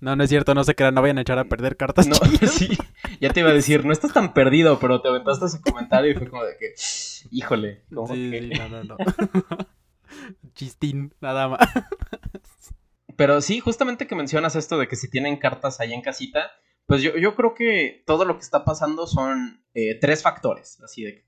[0.00, 2.16] No, no es cierto, no se crean, no vayan a echar a perder cartas No,
[2.24, 2.52] chidas.
[2.54, 2.76] sí,
[3.20, 6.14] ya te iba a decir, no estás tan perdido, pero te aventaste ese comentario y
[6.14, 6.74] fue como de que,
[7.30, 8.40] híjole, como Sí, que...
[8.40, 8.96] sí, no, no, no.
[10.54, 11.60] Chistín, nada más.
[13.16, 16.50] Pero sí, justamente que mencionas esto de que si tienen cartas ahí en casita,
[16.90, 21.04] pues yo, yo creo que todo lo que está pasando son eh, tres factores, así
[21.04, 21.24] de que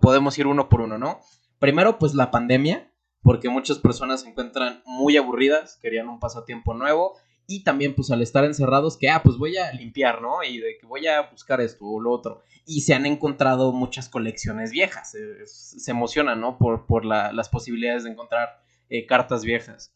[0.00, 1.20] podemos ir uno por uno, ¿no?
[1.60, 2.90] Primero, pues la pandemia,
[3.22, 7.14] porque muchas personas se encuentran muy aburridas, querían un pasatiempo nuevo,
[7.46, 10.42] y también pues al estar encerrados, que, ah, pues voy a limpiar, ¿no?
[10.42, 12.42] Y de que voy a buscar esto o lo otro.
[12.64, 16.58] Y se han encontrado muchas colecciones viejas, eh, se emocionan, ¿no?
[16.58, 19.94] Por, por la- las posibilidades de encontrar eh, cartas viejas.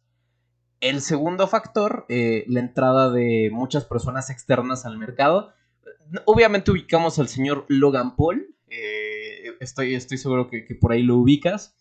[0.81, 5.53] El segundo factor, eh, la entrada de muchas personas externas al mercado.
[6.25, 8.55] Obviamente ubicamos al señor Logan Paul.
[8.69, 11.77] eh, estoy, estoy seguro que, que por ahí lo ubicas.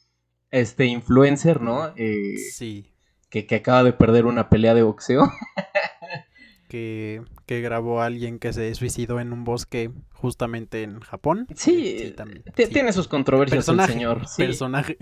[0.52, 1.94] Este influencer, ¿no?
[1.96, 2.92] Eh, Sí,
[3.30, 5.32] que, que acaba de perder una pelea de boxeo.
[6.68, 11.48] que, que grabó a alguien que se suicidó en un bosque justamente en Japón.
[11.56, 12.44] Sí, también.
[12.56, 12.74] T- sí.
[12.74, 14.28] Tiene sus controversias Personaje, el señor.
[14.28, 14.44] Sí.
[14.44, 14.98] Personaje.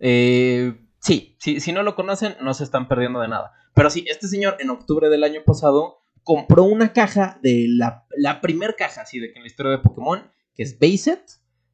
[0.00, 3.52] Eh, sí, sí, si no lo conocen, no se están perdiendo de nada.
[3.74, 8.40] Pero sí, este señor en octubre del año pasado compró una caja de la, la
[8.40, 11.22] primer caja, así de en la historia de Pokémon, que es Bayset,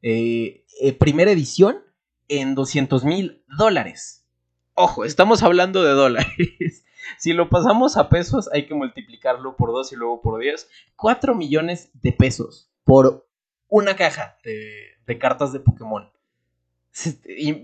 [0.01, 1.83] eh, eh, primera edición,
[2.27, 4.25] en 200 mil dólares.
[4.73, 6.85] Ojo, estamos hablando de dólares.
[7.17, 10.69] si lo pasamos a pesos, hay que multiplicarlo por 2 y luego por 10.
[10.95, 13.27] 4 millones de pesos por
[13.67, 16.11] una caja de, de cartas de Pokémon.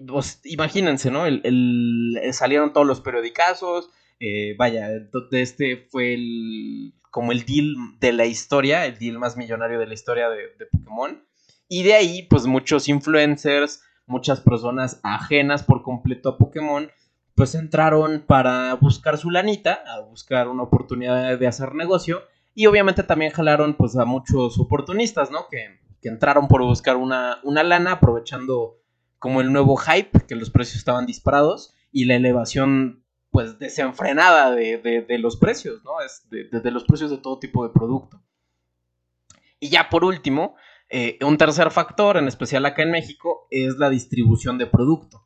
[0.07, 1.25] Pues, imagínense, ¿no?
[1.25, 3.89] El, el- salieron todos los periodicazos.
[4.19, 4.89] eh, vaya,
[5.31, 9.93] este fue el, como el deal de la historia, el deal más millonario de la
[9.93, 11.23] historia de, de Pokémon.
[11.67, 16.91] Y de ahí, pues muchos influencers, muchas personas ajenas por completo a Pokémon,
[17.33, 22.21] pues entraron para buscar su lanita, a buscar una oportunidad de hacer negocio.
[22.53, 25.47] Y obviamente también jalaron pues a muchos oportunistas, ¿no?
[25.49, 28.80] Que, que entraron por buscar una, una lana aprovechando
[29.21, 34.79] como el nuevo hype, que los precios estaban disparados y la elevación pues desenfrenada de,
[35.07, 36.01] de- los precios, ¿no?
[36.01, 38.19] Es de los precios de todo tipo de producto.
[39.59, 40.55] Y ya por último,
[40.89, 45.23] eh, un tercer factor, en especial acá en México, es la distribución de producto.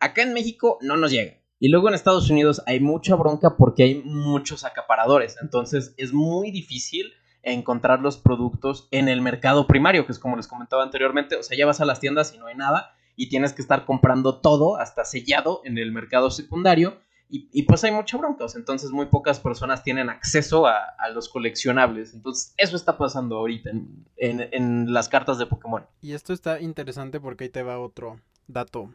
[0.00, 1.40] Acá en México no nos llega.
[1.60, 5.36] Y luego en Estados Unidos hay mucha bronca porque hay muchos acaparadores.
[5.40, 7.12] Entonces es muy difícil
[7.44, 11.36] encontrar los productos en el mercado primario, que es como les comentaba anteriormente.
[11.36, 13.84] O sea, ya vas a las tiendas y no hay nada y tienes que estar
[13.86, 17.00] comprando todo hasta sellado en el mercado secundario.
[17.28, 21.28] Y, y pues hay mucha bronca, entonces muy pocas personas tienen acceso a, a los
[21.28, 22.14] coleccionables.
[22.14, 25.84] Entonces eso está pasando ahorita en, en- en las cartas de Pokémon.
[26.00, 28.94] Y esto está interesante porque ahí te va otro dato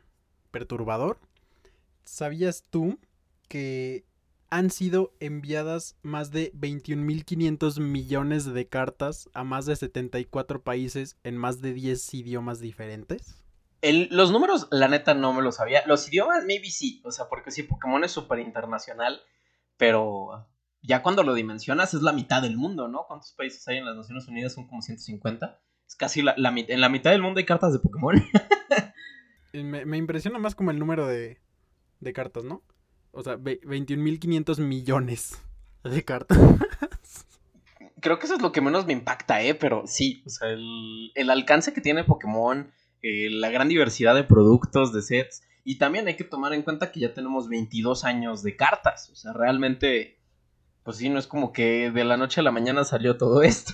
[0.52, 1.20] perturbador.
[2.06, 3.00] ¿Sabías tú
[3.50, 4.06] que
[4.50, 11.36] han sido enviadas más de 21.500 millones de cartas a más de 74 países en
[11.36, 13.41] más de 10 idiomas diferentes?
[13.82, 15.84] El- los números, la neta, no me los sabía.
[15.88, 17.02] Los idiomas, maybe sí.
[17.06, 19.22] O sea, porque sí, Pokémon es súper internacional.
[19.78, 20.48] Pero
[20.82, 23.06] ya cuando lo dimensionas, es la mitad del mundo, ¿no?
[23.08, 24.54] ¿Cuántos países hay en las Naciones Unidas?
[24.54, 25.60] Son como 150.
[25.88, 28.16] Es casi la, la en la mitad del mundo hay cartas de Pokémon.
[29.54, 31.42] Me, me impresiona más como el número de,
[32.00, 32.64] de cartas, ¿no?
[33.12, 35.42] O sea, ve- 21.500 millones
[35.84, 36.38] de cartas.
[38.00, 39.54] Creo que eso es lo que menos me impacta, ¿eh?
[39.54, 44.24] Pero sí, o sea, el, el alcance que tiene Pokémon, eh, la gran diversidad de
[44.24, 45.44] productos, de sets.
[45.64, 49.10] Y también hay que tomar en cuenta que ya tenemos 22 años de cartas.
[49.12, 50.20] O sea, realmente,
[50.84, 53.74] pues sí, no es como que de la noche a la mañana salió todo esto.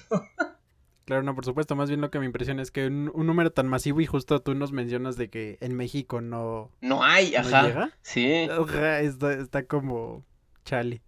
[1.06, 1.76] Claro, no, por supuesto.
[1.78, 4.42] Más bien lo que me impresiona es que un, un número tan masivo y justo
[4.42, 7.68] tú nos mencionas de que en México no, No hay, no ajá.
[7.68, 7.92] llega.
[8.02, 10.26] Sí, Ajá, está, está como
[10.66, 11.02] chale.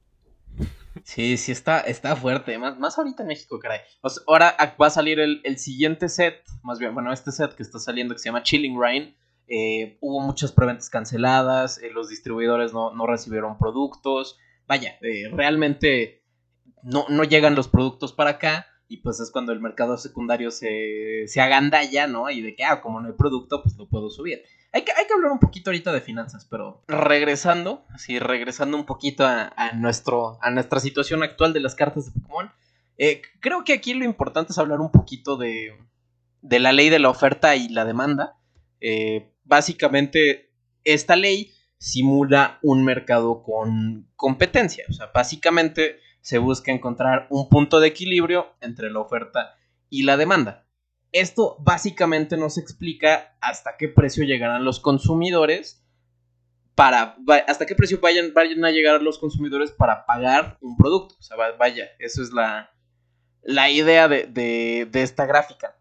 [1.04, 2.58] Sí, sí, está, está fuerte.
[2.58, 3.80] Más, más ahorita en México, caray.
[4.02, 7.32] O sea, ahora ah, va a salir el, el siguiente set, más bien, bueno, este
[7.32, 9.16] set que está saliendo que se llama Chilling Rain.
[9.48, 14.38] Eh, hubo muchas preventas canceladas, eh, los distribuidores no, no recibieron productos.
[14.67, 16.23] Vaya, eh, realmente
[16.84, 18.67] no, no llegan los productos para acá.
[18.92, 22.29] Y pues es cuando el mercado secundario se, se agandalla, ¿no?
[22.29, 24.42] Y de que, ah, como no hay producto, pues lo puedo subir.
[24.73, 28.85] Hay que, hay que hablar un poquito ahorita de finanzas, pero regresando, así regresando un
[28.85, 32.52] poquito a, nuestro, a nuestra situación actual de las cartas de Pokémon,
[32.98, 35.77] eh, creo que aquí lo importante es hablar un poquito de,
[36.42, 38.37] de la ley de la oferta y la demanda.
[38.81, 40.52] Eh, básicamente,
[40.83, 44.85] esta ley simula un mercado con competencia.
[44.90, 49.56] O sea, básicamente se busca encontrar un punto de equilibrio entre la oferta
[49.90, 50.65] y la demanda.
[51.12, 55.84] Esto básicamente nos explica hasta qué precio llegarán los consumidores
[56.76, 57.17] para
[57.48, 61.15] hasta qué precio vayan, vayan a llegar los consumidores para pagar un producto.
[61.20, 62.72] O sea, vaya, eso es la,
[63.42, 65.76] la idea de, de esta gráfica.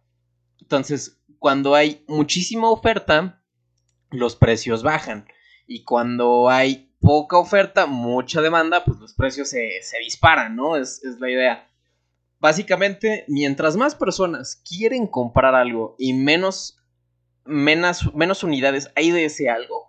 [0.60, 3.42] Entonces, cuando hay muchísima oferta,
[4.10, 5.28] los precios bajan.
[5.66, 10.76] Y cuando hay poca oferta, mucha demanda, pues los precios se, disparan, ¿no?
[10.76, 11.68] Es, la idea.
[12.40, 16.78] Básicamente, mientras más personas quieren comprar algo y menos,
[17.44, 19.88] menos, menos unidades hay de ese algo,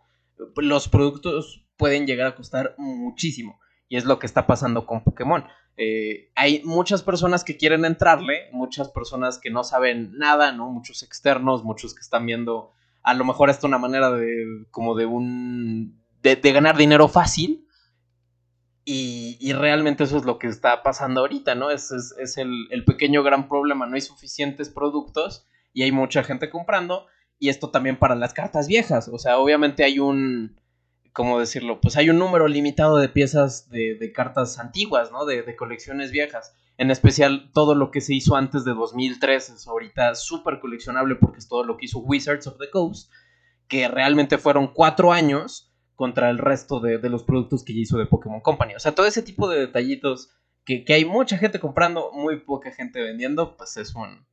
[0.55, 3.59] los productos pueden llegar a costar muchísimo.
[3.87, 5.45] Y es lo que está pasando con Pokémon.
[5.77, 10.69] Eh, hay muchas personas que quieren entrarle, muchas personas que no saben nada, ¿no?
[10.69, 15.05] Muchos externos, muchos que están viendo a lo mejor es una manera de como de
[15.05, 17.67] un de, ganar dinero fácil
[18.85, 21.69] y, realmente eso es lo que está pasando ahorita, ¿no?
[21.69, 26.49] Es, es, el, el, pequeño gran problema, no hay suficientes productos y hay mucha gente
[26.49, 27.05] comprando
[27.37, 30.59] y esto también para las cartas viejas, o sea, obviamente hay un,
[31.13, 31.79] ¿cómo decirlo?
[31.81, 35.25] Pues hay un número limitado de piezas de, de cartas antiguas, ¿no?
[35.25, 39.67] De, de colecciones viejas en especial todo lo que se hizo antes de 2003 es
[39.67, 43.11] ahorita súper coleccionable porque es todo lo que hizo Wizards of the Coast,
[43.67, 45.68] que realmente fueron cuatro años
[45.99, 48.73] contra el resto de, los productos que ya hizo de Pokémon Company.
[48.73, 50.31] O sea, todo ese tipo de detallitos
[50.63, 54.25] que, hay mucha gente comprando, muy poca gente vendiendo, pues es un,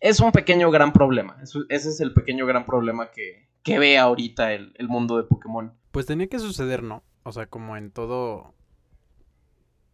[0.00, 1.40] es un pequeño gran problema.
[1.42, 5.72] ese es el pequeño gran problema que, que ve ahorita el, el mundo de Pokémon.
[5.90, 7.02] Pues tenía que suceder, ¿no?
[7.22, 8.54] O sea, como en todo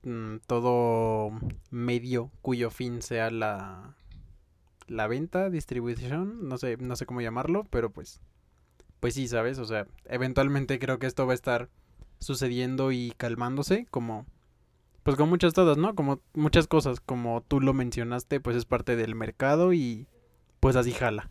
[0.05, 1.31] Mm, todo
[1.71, 3.97] medio cuyo fin sea la,
[4.87, 8.21] la venta, distribución, no sé, no sé cómo llamarlo, pero pues,
[9.05, 9.59] pues sí, ¿sabes?
[9.59, 11.69] O sea, eventualmente creo que esto va a estar
[12.21, 14.25] sucediendo y calmándose, como,
[15.03, 15.95] pues con muchas todas, ¿no?
[15.95, 20.07] Como muchas cosas, como tú lo mencionaste, pues es parte del mercado y
[20.59, 21.31] pues así jala.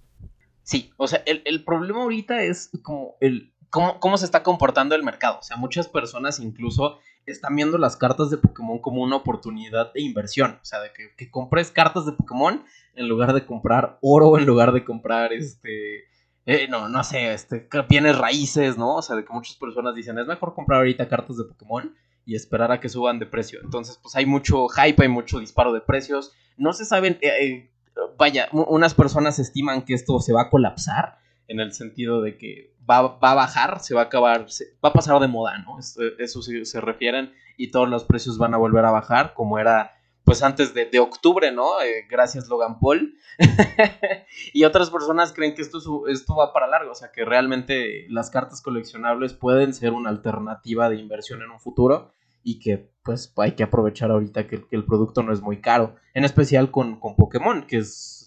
[0.61, 4.93] Sí, o sea, el, el problema ahorita es como el, cómo, cómo se está comportando
[4.93, 5.39] el mercado.
[5.39, 10.01] O sea, muchas personas incluso están viendo las cartas de Pokémon como una oportunidad de
[10.01, 10.59] inversión.
[10.61, 12.63] O sea, de que, compres cartas de Pokémon
[12.93, 16.03] en lugar de comprar oro, en lugar de comprar este.
[16.45, 18.95] Eh, no, no sé, este, bienes raíces, ¿no?
[18.95, 22.35] O sea, de que muchas personas dicen, es mejor comprar ahorita cartas de Pokémon y
[22.35, 23.59] esperar a que suban de precio.
[23.63, 26.33] Entonces, pues hay mucho hype, hay mucho disparo de precios.
[26.57, 27.69] No se saben, eh, eh,
[28.17, 31.17] vaya, unas personas estiman que esto se va a colapsar
[31.47, 34.45] en el sentido de que va, a bajar, se va a acabar,
[34.83, 35.79] va a pasar de moda, ¿no?
[35.79, 39.93] Eso, sí se refieren y todos los precios van a volver a bajar como era
[40.23, 41.81] pues antes de, octubre, ¿no?
[41.81, 43.17] Eh, gracias Logan Paul.
[44.53, 48.29] y otras personas creen que esto, esto va para largo, o sea que realmente las
[48.29, 52.11] cartas coleccionables pueden ser una alternativa de inversión en un futuro
[52.43, 56.25] y que pues hay que aprovechar ahorita que, el producto no es muy caro, en
[56.25, 58.23] especial con, con Pokémon, que es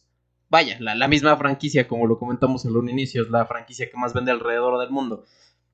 [0.49, 4.15] vaya, la, misma franquicia, como lo comentamos en un inicio, es la franquicia que más
[4.15, 5.25] vende alrededor del mundo.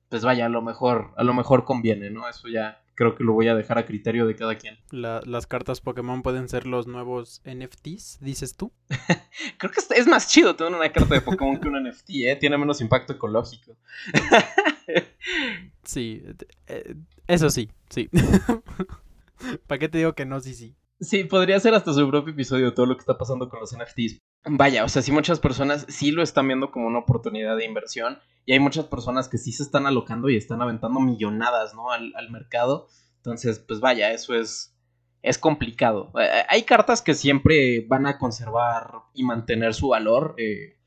[0.09, 2.27] Pues vaya, a lo mejor, a lo mejor conviene, ¿no?
[2.27, 4.77] Eso ya creo que lo voy a dejar a criterio de cada quien.
[4.91, 8.71] las cartas Pokémon pueden ser los nuevos NFTs, dices tú.
[9.57, 12.37] creo que es más chido tener una carta de Pokémon que un NFT, ¿eh?
[12.39, 13.77] Tiene menos impacto ecológico.
[15.83, 16.23] sí,
[16.67, 16.95] eh,
[17.27, 18.09] eso sí, sí.
[19.67, 20.39] ¿Para qué te digo que no?
[20.39, 20.75] Sí, sí.
[20.99, 24.21] Sí, podría ser hasta su propio episodio todo lo que está pasando con los NFTs.
[24.45, 28.19] Vaya, o sea, sí muchas personas sí lo están viendo como una oportunidad de inversión
[28.45, 31.91] y hay muchas personas que sí se están alocando y están aventando millonadas, ¿no?
[31.91, 32.87] Al, mercado.
[33.17, 34.75] Entonces, pues vaya, eso es,
[35.21, 36.11] es complicado.
[36.19, 40.35] Eh, eh, hay cartas que siempre van a conservar y mantener su valor.
[40.37, 40.77] Eh,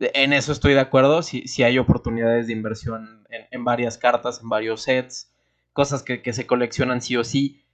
[0.00, 1.22] en eso estoy de acuerdo.
[1.22, 5.32] Si, si hay oportunidades de inversión en, varias cartas, en varios sets,
[5.72, 7.64] cosas que, que se coleccionan sí o sí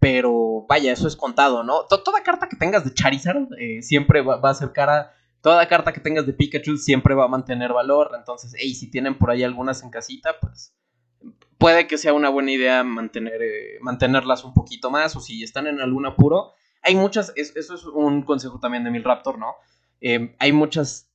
[0.00, 1.84] pero vaya, eso es contado, ¿no?
[1.84, 5.14] toda carta que tengas de Charizard eh, siempre va, a ser cara.
[5.42, 8.12] Toda carta que tengas de Pikachu siempre va a mantener valor.
[8.18, 10.74] Entonces, hey, si tienen por ahí algunas en casita, pues
[11.58, 15.16] puede que sea una buena idea mantener, eh, mantenerlas un poquito más.
[15.16, 16.52] O si están en algún apuro.
[16.82, 19.54] Hay muchas, eso es un consejo también de Milraptor, ¿no?
[20.00, 21.10] Eh, hay muchas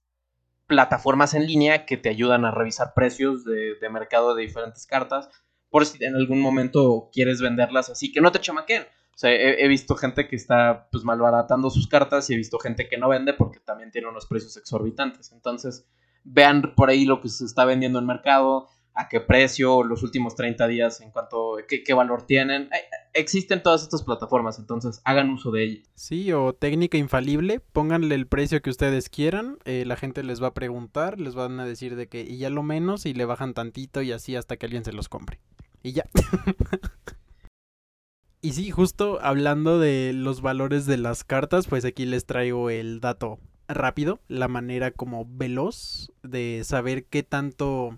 [0.68, 5.30] plataformas en línea que te ayudan a revisar precios de, de mercado de diferentes cartas
[5.70, 8.84] por si en algún momento quieres venderlas así, que no te chamaquen.
[8.84, 12.89] O sea, he, visto gente que está pues malbaratando sus cartas y he visto gente
[12.89, 15.32] que no vende porque también tiene unos precios exorbitantes.
[15.32, 15.88] Entonces,
[16.26, 20.36] vean por ahí lo que se está vendiendo en mercado, a qué precio, los últimos
[20.36, 22.70] 30 días, en cuanto, qué, qué valor tienen.
[23.16, 25.89] Existen todas estas plataformas, entonces hagan uso de ellas.
[25.95, 30.47] Sí, o técnica infalible, pónganle el precio que ustedes quieran, eh, la gente les va
[30.47, 33.53] a preguntar, les van a decir de que y ya lo menos y le bajan
[33.53, 35.39] tantito y así hasta que alguien se los compre.
[35.82, 36.05] Y ya.
[38.41, 42.99] y sí, justo hablando de los valores de las cartas, pues aquí les traigo el
[42.99, 47.97] dato rápido, la manera como veloz de saber qué tanto,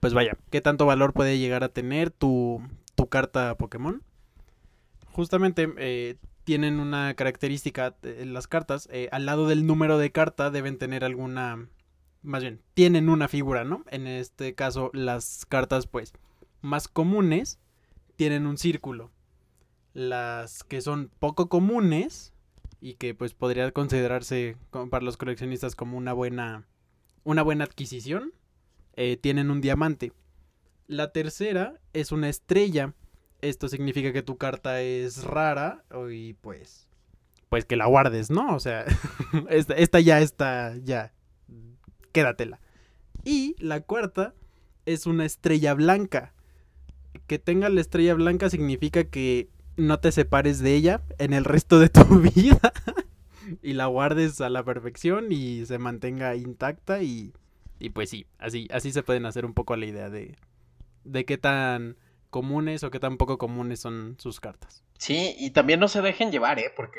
[0.00, 2.60] pues vaya, qué tanto valor puede llegar a tener tu,
[2.94, 4.02] tu carta Pokémon.
[5.12, 10.50] Justamente eh, tienen una característica en las cartas, eh, al lado del número de carta
[10.50, 11.68] deben tener alguna,
[12.22, 13.84] más bien, tienen una figura, ¿no?
[13.90, 16.12] En este caso las cartas pues
[16.60, 17.58] más comunes
[18.16, 19.10] tienen un círculo.
[19.94, 22.32] Las que son poco comunes
[22.80, 24.56] y que pues podría considerarse
[24.90, 26.66] para los coleccionistas como una buena
[27.24, 28.32] una buena adquisición
[28.94, 30.12] eh, tienen un diamante
[30.88, 32.94] la tercera es una estrella
[33.42, 36.88] esto significa que tu carta es rara y pues
[37.48, 38.86] pues que la guardes no o sea
[39.50, 41.12] esta, esta ya está ya
[42.12, 42.60] quédatela.
[43.24, 44.34] Y la cuarta
[44.86, 46.32] es una estrella blanca.
[47.26, 51.78] Que tenga la estrella blanca significa que no te separes de ella en el resto
[51.78, 52.72] de tu vida
[53.62, 57.32] y la guardes a la perfección y se mantenga intacta y,
[57.78, 60.36] y pues sí, así, así se pueden hacer un poco la idea de,
[61.04, 61.96] de qué tan
[62.32, 64.82] comunes o qué tan poco comunes son sus cartas.
[64.98, 66.72] Sí, y también no se dejen llevar, ¿eh?
[66.74, 66.98] Porque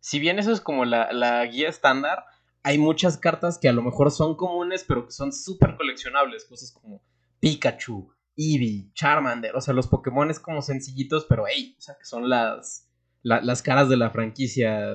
[0.00, 2.24] si bien eso es como la, la guía estándar,
[2.64, 6.44] hay muchas cartas que a lo mejor son comunes, pero que son súper coleccionables.
[6.46, 7.04] Cosas como
[7.38, 12.04] Pikachu, Eevee, Charmander, o sea, los Pokémon es como sencillitos, pero hey, o sea, que
[12.04, 12.88] son las,
[13.22, 14.94] las caras de la franquicia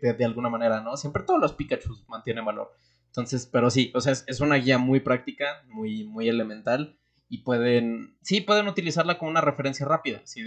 [0.00, 0.96] de, alguna manera, ¿no?
[0.96, 2.72] Siempre todos los Pikachu mantienen valor.
[3.06, 6.98] Entonces, pero sí, o sea, es, una guía muy práctica, muy, muy elemental
[7.32, 10.20] y pueden, sí, pueden utilizarla como una referencia rápida.
[10.24, 10.42] Si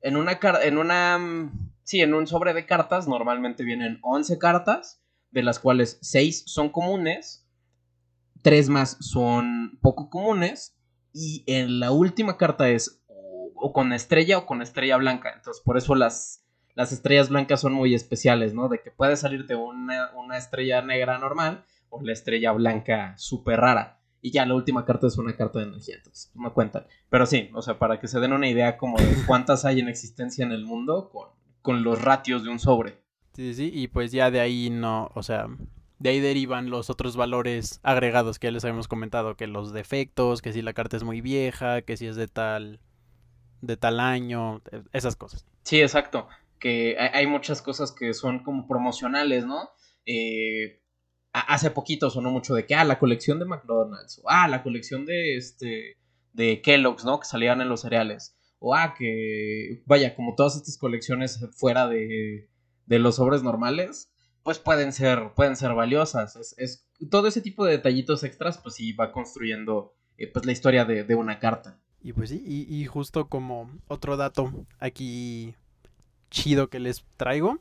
[0.00, 1.52] en una, en una,
[1.84, 6.70] sí, en un sobre de cartas normalmente vienen 11 cartas, de las cuales 6 son
[6.70, 7.46] comunes,
[8.40, 10.78] 3 más son poco comunes
[11.12, 15.34] y en la última carta es o, con estrella o con estrella blanca.
[15.36, 16.42] Entonces, por eso las,
[16.74, 18.70] las estrellas blancas son muy especiales, ¿no?
[18.70, 24.01] De que puede salirte una, una estrella negra normal o la estrella blanca súper rara.
[24.24, 26.86] Y ya la última carta es una carta de energía, entonces no cuentan.
[27.10, 29.88] Pero sí, o sea, para que se den una idea como de cuántas hay en
[29.88, 31.28] existencia en el mundo con,
[31.60, 33.02] con los ratios de un sobre.
[33.34, 35.48] Sí, sí, y pues ya de ahí no, o sea,
[35.98, 40.42] de ahí derivan los otros valores agregados que ya les habíamos comentado, que los defectos,
[40.42, 42.80] que si la carta es muy vieja, que si es de tal
[43.60, 45.46] de tal año, e, esas cosas.
[45.62, 46.28] Sí, exacto.
[46.58, 49.70] Que hay muchas cosas que son como promocionales, ¿no?
[50.06, 50.81] Eh,
[51.32, 55.06] hace poquito sonó mucho de que, ah, la colección de McDonald's, o ah, la colección
[55.06, 55.96] de este,
[56.32, 57.20] de Kellogg's, ¿no?
[57.20, 58.36] Que salían en los cereales.
[58.58, 62.48] O ah, que, vaya, como todas estas colecciones fuera de,
[62.86, 64.12] de los sobres normales,
[64.42, 66.54] pues pueden ser, pueden ser valiosas.
[66.58, 70.84] Es, todo ese tipo de detallitos extras, pues sí va construyendo eh, pues la historia
[70.84, 71.78] de, una carta.
[72.02, 75.54] Y pues sí, y, justo como otro dato aquí
[76.30, 77.58] chido que les traigo,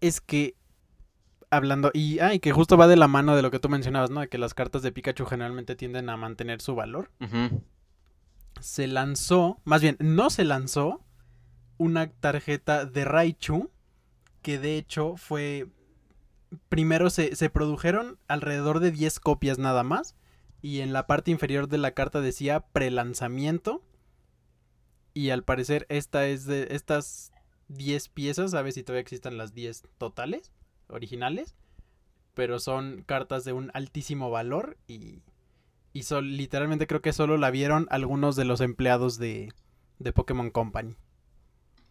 [0.00, 0.54] es que
[1.50, 4.20] hablando, y, ay que justo va de la mano de lo que tú mencionabas, ¿no?
[4.20, 7.10] De que las cartas de Pikachu generalmente tienden a mantener su valor.
[8.60, 11.04] Se lanzó, más bien, no se lanzó
[11.78, 13.70] una tarjeta de Raichu
[14.42, 15.66] que de hecho fue...
[16.70, 20.16] Primero se, produjeron alrededor de 10 copias nada más.
[20.62, 23.82] Y en la parte inferior de la carta decía prelanzamiento.
[25.12, 27.32] Y al parecer esta es de estas
[27.68, 28.54] 10 piezas.
[28.54, 30.50] A ver si todavía existen las 10 totales,
[30.88, 31.56] originales.
[32.34, 34.76] Pero son cartas de un altísimo valor.
[34.86, 35.22] Y,
[35.92, 39.52] y son, literalmente creo que solo la vieron algunos de los empleados de,
[39.98, 40.96] de Pokémon Company.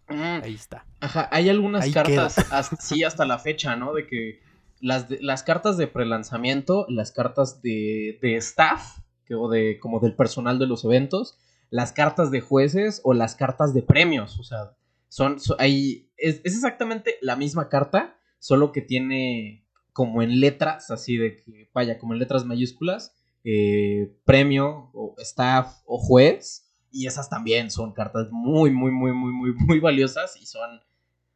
[0.08, 0.86] Ahí está.
[1.02, 2.36] Ajá, hay algunas cartas,
[2.80, 3.93] sí, hasta la fecha, ¿no?
[3.93, 4.39] De que
[4.80, 10.16] las, las cartas de prelanzamiento, las cartas de, de staff, que, o de como del
[10.16, 11.38] personal de los eventos,
[11.70, 14.78] las cartas de jueces o las cartas de premios, o sea,
[15.10, 21.38] son, ahí es, exactamente la misma carta, solo que tiene como en letras, así de
[21.38, 27.71] que, vaya, como en letras mayúsculas, eh, premio o staff o juez, y esas también
[27.71, 30.81] son cartas muy, muy, muy, muy, muy, muy valiosas y son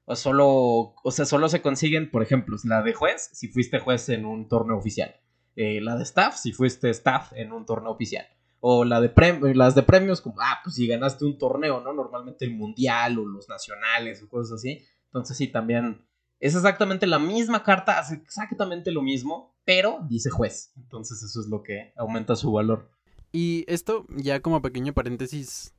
[0.06, 4.10] o solo, o sea, solo se consiguen, por ejemplo, la de juez, si fuiste juez
[4.10, 5.16] en un torneo oficial.
[5.56, 8.26] Eh, la de staff, si fuiste staff en un torneo oficial.
[8.60, 9.12] O la de
[9.56, 11.94] las de premios, como, ah, pues si ganaste un torneo, ¿no?
[11.94, 14.84] Normalmente el mundial o los nacionales o cosas así.
[15.06, 16.06] Entonces sí, también
[16.42, 20.74] es exactamente la misma carta, hace exactamente lo mismo, pero dice juez.
[20.76, 22.90] Entonces eso es lo que aumenta su valor.
[23.32, 25.74] Y esto, ya como pequeño paréntesis,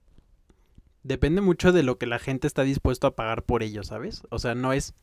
[1.03, 4.23] depende mucho de lo que la gente está dispuesto a pagar por ello, ¿sabes?
[4.31, 4.95] O sea, no es...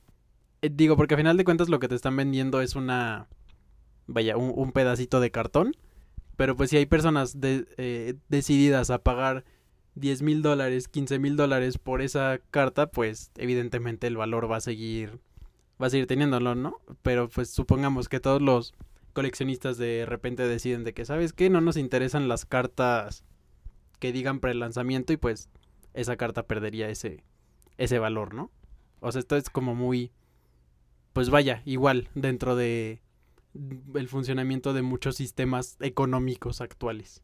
[0.61, 3.27] eh, digo, porque al final de cuentas lo que te están vendiendo es una...
[4.07, 5.75] Vaya, un, un pedacito de cartón.
[6.37, 9.43] Pero pues si hay personas eh, decididas a pagar
[9.95, 14.61] 10 mil dólares, 15 mil dólares por esa carta, pues evidentemente el valor va a
[14.61, 15.19] seguir...
[15.81, 16.81] Va a seguir teniéndolo, ¿no?
[17.01, 18.73] Pero pues supongamos que todos los
[19.13, 21.49] coleccionistas de repente deciden de que, ¿sabes qué?
[21.49, 23.23] No nos interesan las cartas
[23.99, 25.49] que digan pre-lanzamiento y pues
[25.93, 27.23] esa carta perdería ese,
[27.77, 28.51] ese valor, ¿no?
[28.99, 30.11] O sea, esto es como muy,
[31.13, 33.01] pues vaya, igual dentro de
[33.95, 37.23] el funcionamiento de muchos sistemas económicos actuales.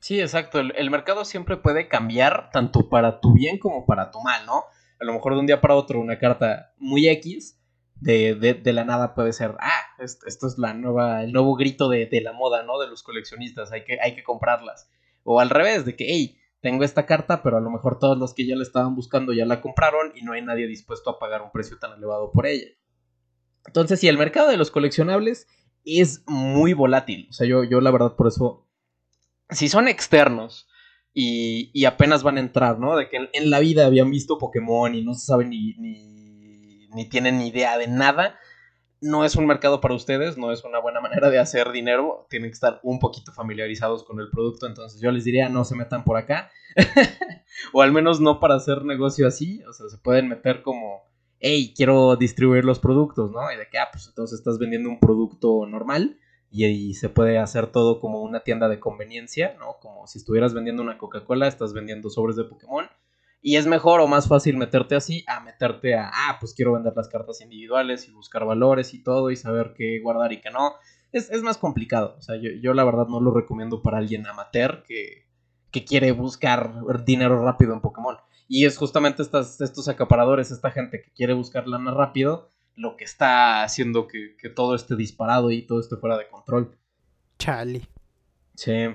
[0.00, 0.58] Sí, exacto.
[0.58, 4.64] El mercado siempre puede cambiar tanto para tu bien como para tu mal, ¿no?
[4.98, 7.59] A lo mejor de un día para otro una carta muy X
[8.00, 11.88] de, de, de la nada puede ser, ah, esto, es la nueva, el nuevo grito
[11.88, 12.78] de, de la moda, ¿no?
[12.78, 14.90] De los coleccionistas, hay que, hay que comprarlas.
[15.22, 18.34] O al revés, de que, hey, tengo esta carta, pero a lo mejor todos los
[18.34, 21.42] que ya la estaban buscando ya la compraron y no hay nadie dispuesto a pagar
[21.42, 22.68] un precio tan elevado por ella.
[23.66, 25.46] Entonces, sí, el mercado de los coleccionables
[25.84, 27.28] es muy volátil.
[27.30, 28.66] O sea, yo, yo la verdad por eso
[29.50, 30.68] si son externos
[31.12, 32.96] y, y apenas van a entrar, ¿no?
[32.96, 36.19] De que en, la vida habían visto Pokémon y no se saben ni, ni,
[36.94, 38.38] ni, tienen idea de nada,
[39.00, 42.50] no es un mercado para ustedes, no es una buena manera de hacer dinero, tienen
[42.50, 46.04] que estar un poquito familiarizados con el producto, entonces yo les diría no se metan
[46.04, 46.50] por acá,
[47.72, 51.02] o al menos no para hacer negocio así, o sea, se pueden meter como,
[51.40, 53.50] hey, quiero distribuir los productos, ¿no?
[53.52, 56.18] Y de que, ah, pues entonces estás vendiendo un producto normal
[56.50, 59.76] y, y, se puede hacer todo como una tienda de conveniencia, ¿no?
[59.80, 62.88] Como si estuvieras vendiendo una Coca-Cola, estás vendiendo sobres de Pokémon.
[63.42, 66.92] Y es mejor o más fácil meterte así a meterte a, ah, pues quiero vender
[66.94, 70.74] las cartas individuales y buscar valores y todo y saber qué guardar y qué no.
[71.12, 72.16] Es, es más complicado.
[72.18, 75.26] O sea, yo, yo, la verdad no lo recomiendo para alguien amateur que,
[75.70, 76.72] que quiere buscar
[77.04, 78.16] dinero rápido en Pokémon.
[78.46, 83.04] Y es justamente estas, estos acaparadores, esta gente que quiere buscar lana rápido, lo que
[83.04, 86.76] está haciendo que, que, todo esté disparado y todo esté fuera de control.
[87.38, 87.82] Chale.
[88.54, 88.88] Sí.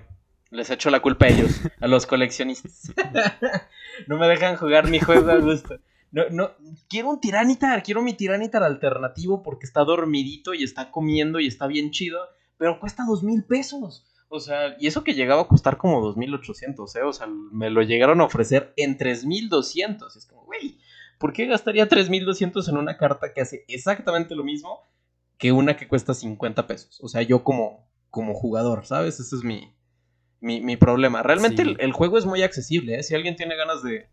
[0.51, 2.93] Les echo la culpa a ellos, a los coleccionistas.
[4.07, 5.79] no me dejan jugar mi juego a gusto.
[6.11, 6.51] No, no,
[6.87, 11.67] quiero un tiranitar, quiero mi tiranitar alternativo porque está dormidito y está comiendo y está
[11.67, 12.19] bien chido,
[12.57, 14.05] pero cuesta dos mil pesos.
[14.29, 17.03] O sea, y eso que llegaba a costar como 2800, ¿eh?
[17.03, 20.15] O sea, me lo llegaron a ofrecer en 3200.
[20.15, 20.79] Es como, güey,
[21.19, 24.81] ¿por qué gastaría 3200 en una carta que hace exactamente lo mismo
[25.37, 26.99] que una que cuesta 50 pesos?
[27.01, 29.19] O sea, yo como, como jugador, ¿sabes?
[29.19, 29.73] Ese es mi,
[30.45, 31.23] mi, mi problema.
[31.23, 31.69] Realmente sí.
[31.69, 33.03] el, el, juego es muy accesible, ¿eh?
[33.03, 34.07] Si alguien tiene ganas de,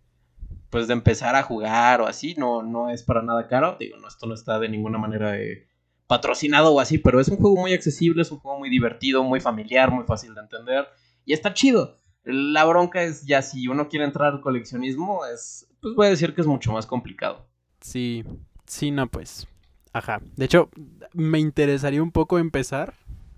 [0.70, 3.76] pues, de empezar a jugar o así, no, no es para nada caro.
[3.78, 5.66] Digo, no, esto no está de ninguna manera eh,
[6.06, 9.40] patrocinado o así, pero es un juego muy accesible, es un juego muy divertido, muy
[9.40, 10.88] familiar, muy fácil de entender
[11.24, 11.96] y está chido.
[12.24, 16.34] La bronca es ya si uno quiere entrar al coleccionismo, es, pues voy a decir
[16.34, 17.46] que es mucho más complicado.
[17.80, 18.24] Sí,
[18.66, 19.48] sí, no, pues.
[19.92, 20.22] Ajá.
[20.36, 20.70] De hecho,
[21.12, 22.94] me interesaría un poco empezar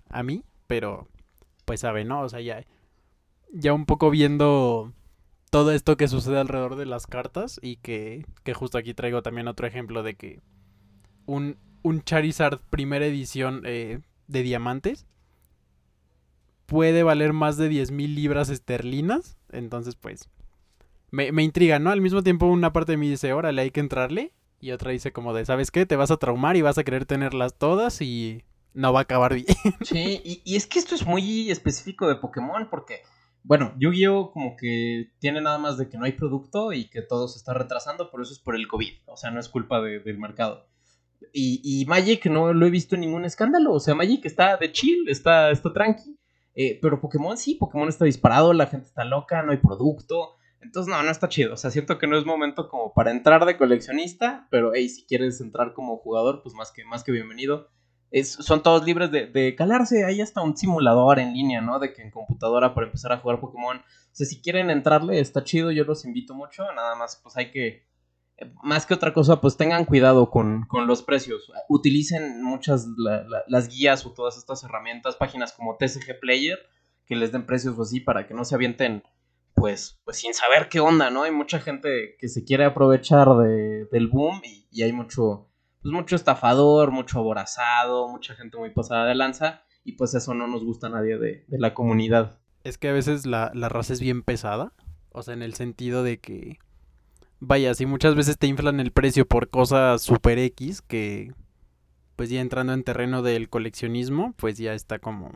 [0.08, 1.08] a mí, pero
[1.64, 2.20] pues sabe, ¿no?
[2.20, 2.64] O sea, ya,
[3.54, 4.92] ya un poco viendo
[5.50, 9.48] todo esto que sucede alrededor de las cartas y que, que justo aquí traigo también
[9.48, 10.40] otro ejemplo de que
[11.26, 15.06] un, un Charizard primera edición eh, de diamantes
[16.66, 19.36] puede valer más de 10 mil libras esterlinas.
[19.52, 20.28] Entonces, pues,
[21.10, 21.90] me, me, intriga, ¿no?
[21.90, 24.32] Al mismo tiempo, una parte de mí dice, órale, hay que entrarle.
[24.60, 25.86] Y otra dice como de, ¿sabes qué?
[25.86, 28.42] Te vas a traumar y vas a querer tenerlas todas y
[28.72, 29.46] no va a acabar bien.
[29.82, 33.02] Sí, y, y es que esto es muy específico de Pokémon porque,
[33.44, 37.28] bueno, Yu-Gi-Oh como que tiene nada más de que no hay producto y que todo
[37.28, 38.92] se está retrasando, pero eso es por el COVID.
[39.06, 40.66] O sea, no es culpa de, del mercado.
[41.32, 43.74] Y, y, Magic no lo he visto en ningún escándalo.
[43.74, 46.18] O sea, Magic está de chill, está, está tranqui.
[46.54, 50.36] Eh, pero Pokémon sí, Pokémon está disparado, la gente está loca, no hay producto.
[50.62, 51.52] Entonces, no, no está chido.
[51.52, 54.48] O sea, siento que no es momento como para entrar de coleccionista.
[54.50, 57.68] Pero, hey, si quieres entrar como jugador, pues más que, más que bienvenido.
[58.10, 60.04] Es, son todos libres de, de, calarse.
[60.04, 61.78] Hay hasta un simulador en línea, ¿no?
[61.78, 63.78] De que en computadora para empezar a jugar Pokémon.
[63.78, 63.82] O
[64.12, 65.70] sea, si quieren entrarle, está chido.
[65.72, 66.64] Yo los invito mucho.
[66.72, 67.86] Nada más, pues hay que.
[68.62, 71.52] Más que otra cosa, pues tengan cuidado con, con los precios.
[71.68, 76.58] Utilicen muchas la, la, las guías o todas estas herramientas, páginas como TCG Player,
[77.06, 79.04] que les den precios así para que no se avienten,
[79.54, 81.22] pues, pues sin saber qué onda, ¿no?
[81.22, 85.48] Hay mucha gente que se quiere aprovechar de, del boom y hay mucho,
[85.84, 90.46] pues mucho estafador, mucho aborazado, mucha gente muy pasada de lanza y pues eso no
[90.46, 92.40] nos gusta a nadie de, de la comunidad.
[92.62, 94.72] Es que a veces la, la raza es bien pesada,
[95.10, 96.58] o sea, en el sentido de que
[97.38, 101.34] vaya, si muchas veces te inflan el precio por cosas super X que
[102.16, 105.32] pues ya entrando en terreno del coleccionismo, pues ya está como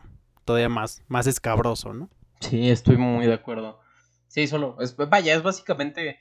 [0.47, 2.09] todavía más, más escabroso, ¿no?
[2.41, 3.81] Sí, estoy muy de acuerdo.
[4.29, 6.21] Sí, solo, es, vaya, es básicamente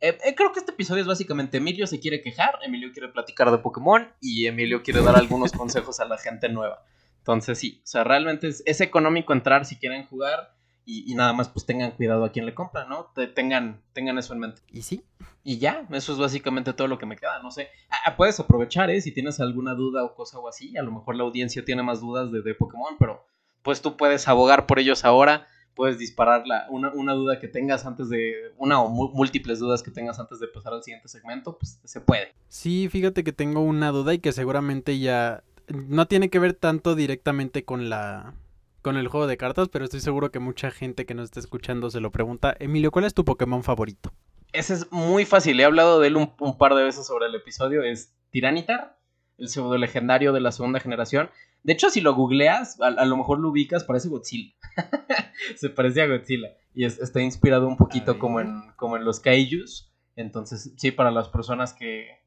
[0.00, 3.50] eh, eh, creo que este episodio es básicamente Emilio se quiere quejar, Emilio quiere platicar
[3.50, 6.82] de Pokémon y Emilio quiere dar algunos consejos a la gente nueva.
[7.18, 11.32] Entonces sí, o sea, realmente es, es económico entrar si quieren jugar y, y, nada
[11.32, 13.06] más pues tengan cuidado a quien le compra, ¿no?
[13.12, 14.62] Te, tengan, tengan eso en mente.
[14.70, 15.04] ¿Y sí?
[15.42, 17.70] Y ya, eso es básicamente todo lo que me queda, no sé.
[17.90, 19.00] Ah, puedes aprovechar, ¿eh?
[19.00, 22.00] Si tienes alguna duda o cosa o así, a lo mejor la audiencia tiene más
[22.00, 23.26] dudas de, de Pokémon, pero
[23.62, 28.08] pues tú puedes abogar por ellos ahora puedes disparar una, una, duda que tengas antes
[28.08, 32.00] de, una o múltiples dudas que tengas antes de pasar al siguiente segmento, pues se
[32.00, 32.34] puede.
[32.48, 36.94] Sí, fíjate que tengo una duda y que seguramente ya no tiene que ver tanto
[36.94, 38.34] directamente con la
[38.80, 41.90] con el juego de cartas, pero estoy seguro que mucha gente que nos está escuchando
[41.90, 42.54] se lo pregunta.
[42.60, 44.12] Emilio, ¿cuál es tu Pokémon favorito?
[44.52, 47.34] Ese es muy fácil, he hablado de él un, un par de veces sobre el
[47.34, 48.96] episodio, es Tiranitar,
[49.38, 51.30] el pseudo legendario de la segunda generación.
[51.62, 54.54] De hecho, si lo googleas, a, lo mejor lo ubicas, parece Godzilla.
[55.56, 56.48] Se parece a Godzilla.
[56.74, 59.92] Y está inspirado un poquito como en, como en los kaijus.
[60.14, 62.20] Entonces, sí, para las personas que,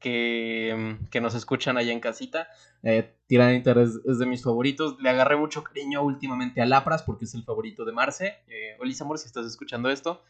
[0.00, 2.48] que, que nos escuchan allá en casita,
[2.82, 4.96] eh, es, de mis favoritos.
[5.00, 8.38] Le agarré mucho cariño últimamente a Lapras porque es el favorito de Marce.
[8.48, 10.22] Eh, Amor, si estás escuchando esto.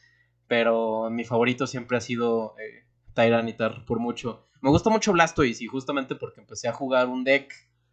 [0.49, 4.47] Pero mi favorito siempre ha sido eh, Tyranitar por mucho.
[4.61, 7.53] Me gusta mucho Blastoise y justamente porque empecé a jugar un deck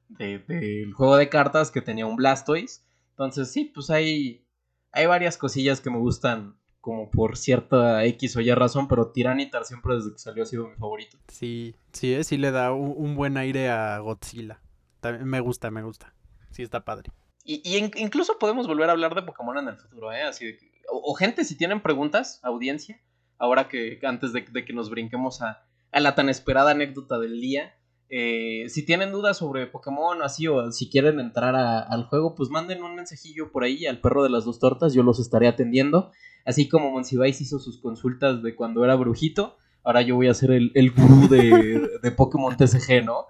[0.10, 2.86] del juego de cartas que tenía un Blastoise.
[3.12, 4.46] Entonces, sí, pues hay,
[4.92, 9.64] hay varias cosillas que me gustan como por cierta X o Y razón, pero Tiranitar
[9.64, 11.18] siempre desde que salió ha sido mi favorito.
[11.30, 14.60] Sí, sí, eh, sí le da un, buen aire a Godzilla.
[15.00, 16.14] También me gusta, me gusta.
[16.52, 17.12] Sí, está padre.
[17.46, 20.24] Y, incluso podemos volver a hablar de Pokémon en el futuro, ¿eh?
[20.24, 20.58] Así
[20.90, 23.00] o, gente, si tienen preguntas, audiencia,
[23.38, 27.76] ahora que antes de, que nos brinquemos a, a la tan esperada anécdota del día,
[28.10, 32.50] eh, si tienen dudas sobre Pokémon o así, o si quieren entrar al juego, pues
[32.50, 36.12] manden un mensajillo por ahí al perro de las dos tortas, yo los estaré atendiendo.
[36.46, 40.52] Así como Monsiváis hizo sus consultas de cuando era brujito, ahora yo voy a ser
[40.52, 43.26] el, el gurú de, de Pokémon TCG, ¿no?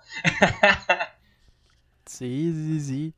[2.05, 3.13] sí, sí, sí.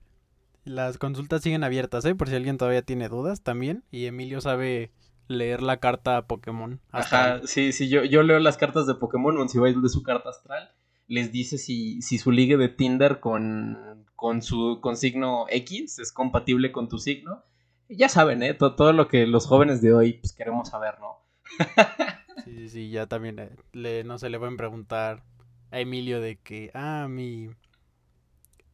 [0.66, 2.16] Las consultas siguen abiertas, ¿eh?
[2.16, 3.84] Por si alguien todavía tiene dudas también.
[3.92, 4.92] Y Emilio sabe
[5.28, 6.80] leer la carta Pokémon.
[6.92, 10.72] Ajá, sí, sí, yo, yo leo las cartas de Pokémon, Monsiváis de su carta astral
[11.08, 16.12] les dice si, si su ligue de Tinder con, con su con signo X es
[16.12, 17.44] compatible con tu signo.
[17.90, 18.54] Ya saben, ¿eh?
[18.56, 21.20] Todo, todo lo que los jóvenes de hoy pues, queremos saber, ¿no?
[22.44, 25.24] sí, sí, sí, ya también eh, le, no se le pueden preguntar
[25.72, 27.50] a Emilio de que, ah, mi...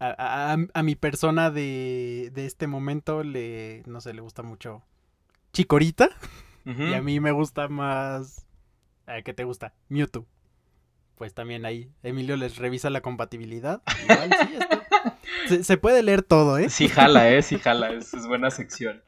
[0.03, 4.81] A, a, mi persona de, de, este momento le, no sé, le gusta mucho
[5.53, 6.09] Chicorita.
[6.65, 8.47] Y a mí me gusta más...
[9.23, 9.75] ¿Qué te gusta?
[9.89, 10.25] Mewtwo
[11.15, 13.81] pues también ahí Emilio les revisa la compatibilidad.
[14.03, 14.31] Igual,
[15.47, 16.69] sí, se, puede leer todo, ¿eh?
[16.69, 17.41] Sí, jala, ¿eh?
[17.41, 19.01] Sí, jala, es, buena sección.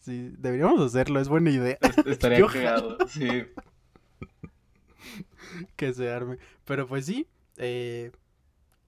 [0.00, 1.78] Sí, deberíamos hacerlo, es buena idea.
[2.06, 3.46] Estaría creado, sí.
[5.76, 6.38] que se arme.
[6.64, 7.26] Pero pues sí,
[7.56, 8.12] eh,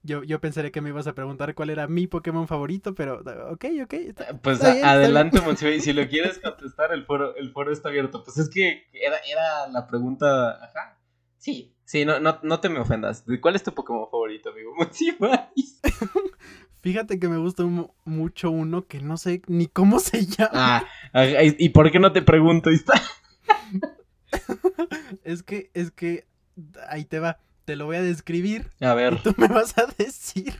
[0.03, 3.65] yo, yo pensaré que me ibas a preguntar cuál era mi Pokémon favorito, pero ok,
[3.83, 3.93] ok.
[4.41, 5.39] pues adelante,
[5.75, 8.23] y si lo quieres contestar, el foro, el foro está abierto.
[8.23, 10.96] Pues es que era, era la pregunta, ajá,
[11.37, 13.23] Sí, sí, no, no, no te me ofendas.
[13.41, 14.73] ¿Cuál es tu Pokémon favorito, amigo?
[16.81, 17.63] Fíjate que me gusta
[18.05, 20.85] mucho uno que no sé ni cómo se llama.
[21.13, 22.69] Ah, ¿y por qué no te pregunto?
[25.23, 26.27] es que, es que,
[26.89, 27.39] ahí te va.
[27.65, 28.71] Te lo voy a describir.
[28.79, 29.13] A ver.
[29.13, 30.53] Y tú me vas a decir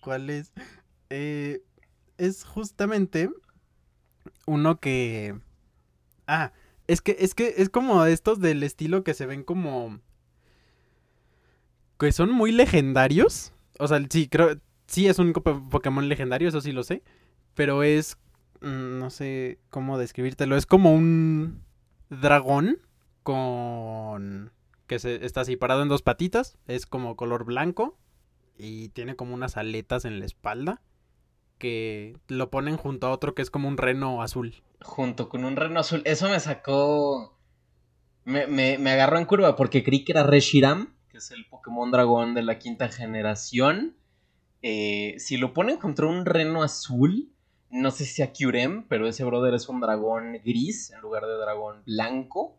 [0.00, 0.52] cuál es.
[1.08, 1.62] Eh,
[2.18, 3.30] es justamente
[4.44, 5.38] uno que...
[6.26, 6.52] Ah,
[6.86, 10.00] es que, es que es como estos del estilo que se ven como.
[11.98, 13.52] que son muy legendarios.
[13.78, 14.60] O sea, sí, creo.
[14.86, 17.02] Sí, es un Pokémon legendario, eso sí lo sé.
[17.54, 18.18] Pero es.
[18.60, 20.56] Mm, no sé cómo describírtelo.
[20.56, 21.62] Es como un
[22.08, 22.78] dragón
[23.22, 24.52] con.
[24.86, 26.56] que se, está así parado en dos patitas.
[26.66, 27.98] Es como color blanco.
[28.58, 30.80] Y tiene como unas aletas en la espalda
[31.58, 34.62] que lo ponen junto a otro que es como un reno azul.
[34.82, 36.02] Junto con un reno azul.
[36.04, 37.38] Eso me sacó.
[38.24, 42.34] Me, me, agarró en curva porque creí que era Reshiram, que es el Pokémon dragón
[42.34, 43.96] de la quinta generación.
[44.62, 47.30] Eh, si lo ponen contra un reno azul,
[47.70, 51.36] no sé si a Kyurem, pero ese brother es un dragón gris en lugar de
[51.36, 52.58] dragón blanco.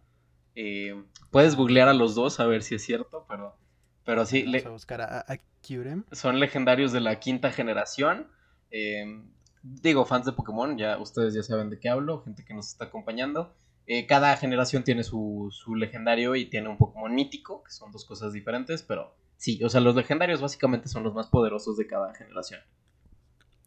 [0.55, 3.57] Eh, puedes googlear a los dos a ver si es cierto, pero,
[4.05, 4.43] pero sí.
[4.43, 6.05] Vamos a buscar a, a Kyurem.
[6.13, 8.27] Son legendarios de la quinta generación.
[8.71, 9.21] Eh,
[9.63, 12.85] digo, fans de Pokémon, ya ustedes ya saben de qué hablo, gente que nos está
[12.85, 13.53] acompañando.
[13.85, 18.33] Eh, cada generación tiene su, legendario y tiene un Pokémon mítico, que son dos cosas
[18.33, 22.59] diferentes, pero sí, o sea, los legendarios básicamente son los más poderosos de cada generación.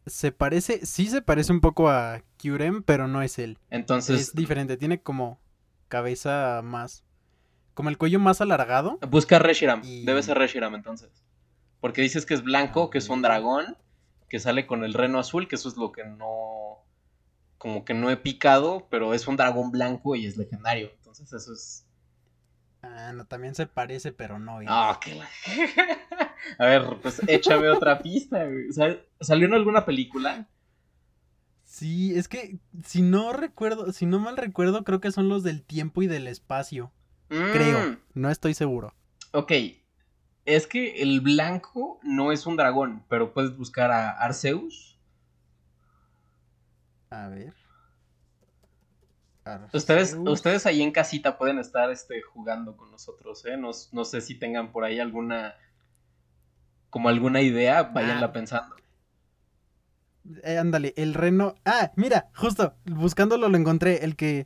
[0.05, 3.57] Se parece, sí se parece un poco a Kyurem, pero no es él.
[3.69, 4.19] Entonces.
[4.19, 5.39] Es diferente, tiene como.
[5.87, 7.03] cabeza más.
[7.73, 8.97] Como el cuello más alargado.
[9.09, 9.81] Busca Reshiram.
[9.83, 11.23] Y- Debe ser Reshiram entonces.
[11.79, 13.77] Porque dices que es blanco, que es un dragón,
[14.31, 16.77] que sale con el reno azul, que eso es lo que no.
[17.57, 20.89] Como que no he picado, pero es un dragón blanco y es legendario.
[20.95, 21.85] Entonces eso es.
[22.81, 24.59] Ah, no, también se parece, pero no.
[24.67, 25.29] Ah, qué la-
[26.57, 28.67] A ver, pues échame otra pista, güey.
[29.19, 30.47] ¿Salió en alguna película?
[31.65, 35.61] Sí, es que si no recuerdo, si no mal recuerdo, creo que son los del
[35.61, 36.93] tiempo y del espacio.
[37.27, 38.93] Creo, Mm, no estoy seguro.
[39.33, 39.51] Ok.
[40.45, 44.97] Es que el blanco no es un dragón, pero puedes buscar a Arceus.
[47.09, 47.53] A ver.
[49.73, 50.29] Ustedes, Arceus.
[50.29, 53.57] ustedes ahí en casita pueden estar este, jugando con nosotros, ¿eh?
[53.57, 55.55] No, no sé si tengan por ahí alguna.
[56.89, 58.33] Como alguna idea, váyanla Ah.
[58.33, 58.75] pensando.
[60.43, 61.55] Eh, ándale, el reno.
[61.65, 64.45] Ah, mira, justo, buscándolo lo encontré, el que.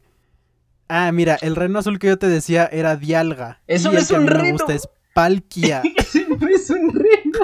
[0.87, 3.61] Ah, mira, el reno azul que yo te decía era Dialga.
[3.67, 4.51] Eso no es un me reno.
[4.53, 5.82] gusta es Palkia.
[6.39, 7.39] No es un reno.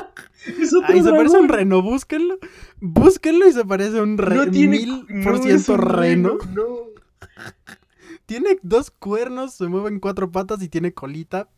[0.59, 2.37] Es otro Ay, se parece a un reno, búsquenlo.
[2.81, 4.45] Búsquenlo y se parece a un reno.
[4.45, 6.37] No tiene mil no por es ciento un reno.
[6.53, 6.65] No.
[8.25, 11.49] Tiene dos cuernos, se mueve en cuatro patas y tiene colita.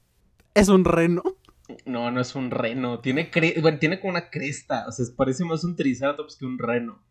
[0.54, 1.24] Es un reno.
[1.86, 3.00] No, no es un reno.
[3.00, 4.86] Tiene, cre- bueno, tiene como una cresta.
[4.88, 7.02] O sea, parece más un triceratops que un reno.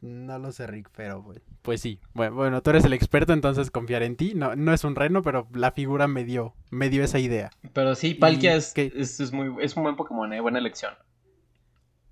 [0.00, 1.40] No lo sé, Rick, pero pues.
[1.62, 2.00] Pues sí.
[2.14, 4.32] Bueno, bueno, tú eres el experto, entonces confiar en ti.
[4.34, 7.50] No, no es un reno, pero la figura me dio, me dio esa idea.
[7.72, 10.40] Pero sí, Palkia ¿Y es, es, es muy, es un buen Pokémon, ¿eh?
[10.40, 10.94] Buena elección.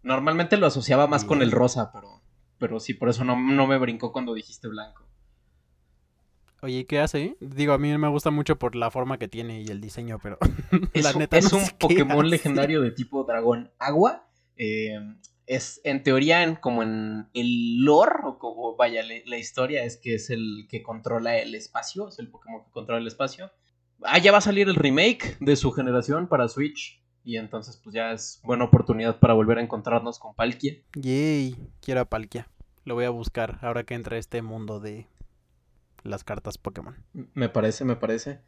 [0.02, 2.22] Normalmente lo asociaba más con el rosa, pero,
[2.58, 5.04] pero sí, por eso no, no me brincó cuando dijiste blanco.
[6.62, 7.36] Oye, ¿y ¿qué hace?
[7.40, 10.38] Digo, a mí me gusta mucho por la forma que tiene y el diseño, pero
[10.92, 12.30] Es, la neta es no un Pokémon hace.
[12.30, 14.26] legendario de tipo dragón agua.
[14.56, 14.98] eh,
[15.46, 19.96] es en teoría, en, como en el lore, o como vaya, le- la historia es
[19.96, 23.50] que es el que controla el espacio, es el Pokémon que controla el espacio.
[24.02, 27.02] Ah, ya va a salir el remake de su generación para Switch.
[27.24, 30.74] Y entonces, pues ya es buena oportunidad para volver a encontrarnos con Palkia.
[30.94, 32.48] Yay, quiero a Palkia.
[32.84, 35.08] Lo voy a buscar ahora que entre a este mundo de
[36.04, 36.94] las cartas Pokémon.
[37.34, 38.38] Me parece, me parece.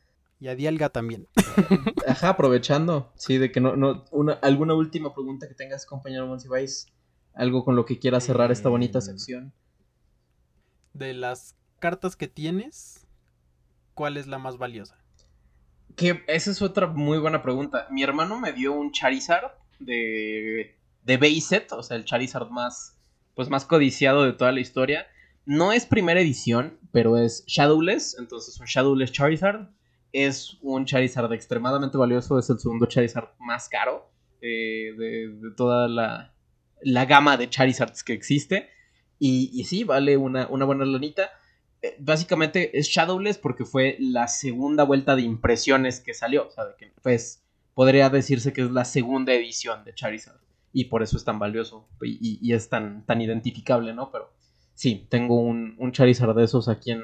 [0.40, 1.26] Y a Dialga también.
[2.06, 3.12] Ajá, aprovechando.
[3.16, 6.86] Sí, de que no, no, una, alguna última pregunta que tengas, compañero Monsiváis.
[7.34, 9.52] Algo con lo que quieras cerrar esta bonita Eh, sección.
[10.92, 13.06] De las cartas que tienes,
[13.94, 14.96] ¿cuál es la más valiosa?
[15.96, 17.86] Que esa es otra muy buena pregunta.
[17.90, 22.96] Mi hermano me dio un Charizard de, de base set, o sea, el Charizard más,
[23.34, 25.06] pues más codiciado de toda la historia.
[25.46, 29.68] No es primera edición, pero es Shadowless, entonces un Shadowless Charizard.
[30.12, 35.86] Es un Charizard extremadamente valioso, es el segundo Charizard más caro eh, de, de toda
[35.88, 36.32] la,
[36.82, 38.68] la gama de Charizards que existe.
[39.18, 41.30] Y, y sí, vale una, una buena lanita.
[41.82, 46.46] Eh, básicamente es Shadowless porque fue la segunda vuelta de impresiones que salió.
[46.46, 47.44] O sea, de que, pues
[47.74, 50.40] podría decirse que es la segunda edición de Charizard.
[50.72, 54.10] Y por eso es tan valioso y, y- y es tan, tan identificable, ¿no?
[54.10, 54.32] Pero
[54.74, 57.02] sí, tengo un, un Charizard de esos aquí en,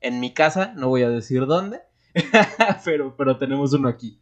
[0.00, 0.72] en mi casa.
[0.76, 1.80] No voy a decir dónde.
[2.84, 4.18] pero, pero tenemos uno aquí.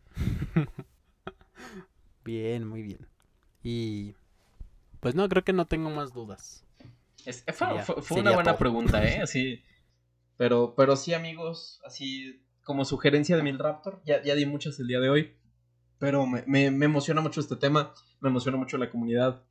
[2.25, 3.07] Bien, muy bien.
[3.63, 4.15] Y
[5.01, 6.65] pues no, creo que no tengo más dudas.
[7.25, 8.59] Es- fue Sería- fue- fue sería una buena todo.
[8.59, 9.21] pregunta, ¿eh?
[9.23, 9.63] Así.
[10.37, 14.87] Pero, pero sí, amigos, así como sugerencia de Mil Raptor, ya, ya di muchas el
[14.89, 15.37] día de hoy.
[15.99, 19.43] Pero me, me- me emociona mucho este tema, me emociona mucho la comunidad.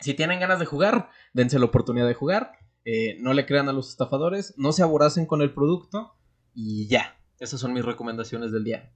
[0.00, 2.52] Si tienen ganas de jugar, dense la oportunidad de jugar.
[2.84, 6.14] eh, no le crean a los estafadores, no se aboracen con el producto
[6.54, 7.17] y ya.
[7.40, 8.90] Esas son mis recomendaciones del día.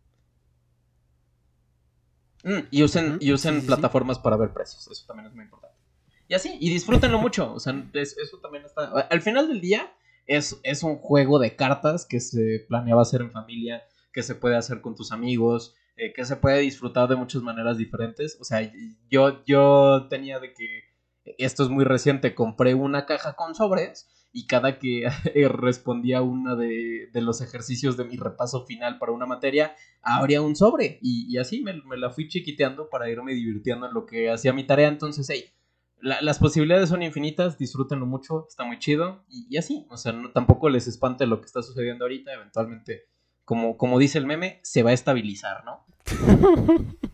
[2.45, 3.67] Mm, y usen, y usen sí, sí, sí.
[3.69, 5.77] plataformas para ver precios, eso también es muy importante.
[6.29, 7.53] Y así, y disfrútenlo mucho.
[7.55, 8.85] O sea, es- eso también está.
[9.11, 9.93] Al final del día,
[10.27, 14.57] es, es un juego de cartas que se planeaba hacer en familia, que se puede
[14.57, 18.37] hacer con tus amigos, eh, que se puede disfrutar de muchas maneras diferentes.
[18.41, 18.71] O sea,
[19.11, 20.91] yo, yo tenía de que.
[21.39, 22.35] Esto es muy reciente.
[22.35, 24.09] Compré una caja con sobres.
[24.33, 25.05] Y cada que
[25.35, 30.41] eh, respondía una de, de los ejercicios de mi repaso final para una materia, abría
[30.43, 30.99] un sobre.
[31.03, 34.53] Y, y así me, me la fui chiquiteando para irme divirtiendo en lo que hacía
[34.53, 34.89] mi tarea.
[34.89, 35.45] Entonces, hey,
[36.01, 39.25] la- las posibilidades son infinitas, disfrútenlo mucho, está muy chido.
[39.29, 42.33] Y, y así, o sea, no- tampoco les espante lo que está sucediendo ahorita.
[42.33, 43.03] Eventualmente,
[43.45, 45.85] como, como dice el meme, se va a estabilizar, ¿no?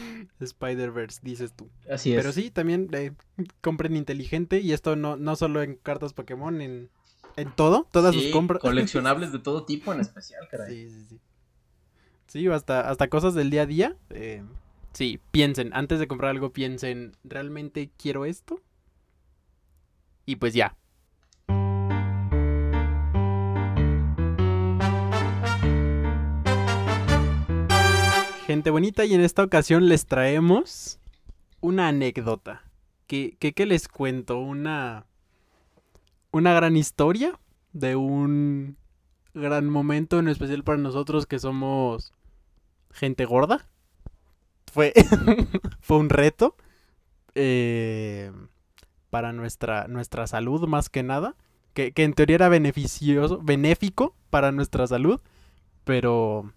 [0.40, 1.68] Spider-Verse, dices tú.
[1.90, 2.16] Así es.
[2.18, 3.12] Pero sí, también eh,
[3.60, 6.88] compren inteligente y esto no, no solo en cartas Pokémon, en,
[7.36, 8.60] en todo, todas Sí, sus compras.
[8.62, 10.74] coleccionables de todo tipo en especial, caray.
[10.74, 11.20] Sí, sí, sí.
[12.26, 13.96] Sí, hasta, hasta cosas del día a día.
[14.10, 14.42] eh,
[14.92, 18.60] sí, piensen, antes de comprar algo, piensen, ¿realmente quiero esto?
[20.26, 20.76] Y pues ya.
[28.50, 30.98] Gente bonita y en esta ocasión les traemos
[31.60, 32.64] una anécdota.
[33.06, 34.40] ¿Qué, les cuento?
[34.40, 35.06] Una,
[36.32, 37.38] una gran historia
[37.72, 38.76] de un
[39.34, 42.12] gran momento, en especial para nosotros que somos
[42.90, 43.68] gente gorda.
[44.72, 44.94] Fue,
[45.80, 46.56] fue un reto
[47.36, 48.32] eh,
[49.10, 51.36] para nuestra, nuestra salud más que nada.
[51.72, 55.20] Que, que en teoría era beneficioso, benéfico para nuestra salud.
[55.84, 56.52] Pero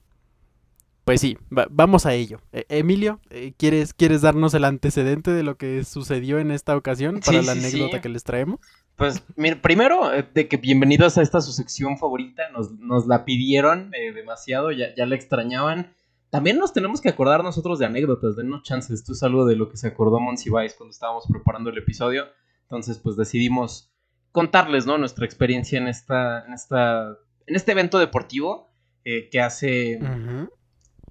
[1.06, 2.40] pues sí, va- vamos a ello.
[2.52, 7.20] E- Emilio, eh, ¿quieres, ¿quieres darnos el antecedente de lo que sucedió en esta ocasión
[7.26, 8.02] para Sí, la sí, anécdota sí.
[8.02, 8.60] que les traemos?
[8.96, 13.26] Pues, mira, primero, eh, de que bienvenidos a esta su sección favorita, nos, nos la
[13.26, 15.94] pidieron eh, demasiado, ya, ya la extrañaban.
[16.30, 19.00] También nos tenemos que acordar nosotros de anécdotas, denos chances.
[19.02, 22.26] Esto es algo de lo que se acordó Monsiváis cuando estábamos preparando el episodio.
[22.64, 23.92] Entonces, pues decidimos
[24.32, 24.98] contarles, ¿no?
[24.98, 28.72] Nuestra experiencia en esta, en esta, en este evento deportivo
[29.06, 30.00] eh, que hace.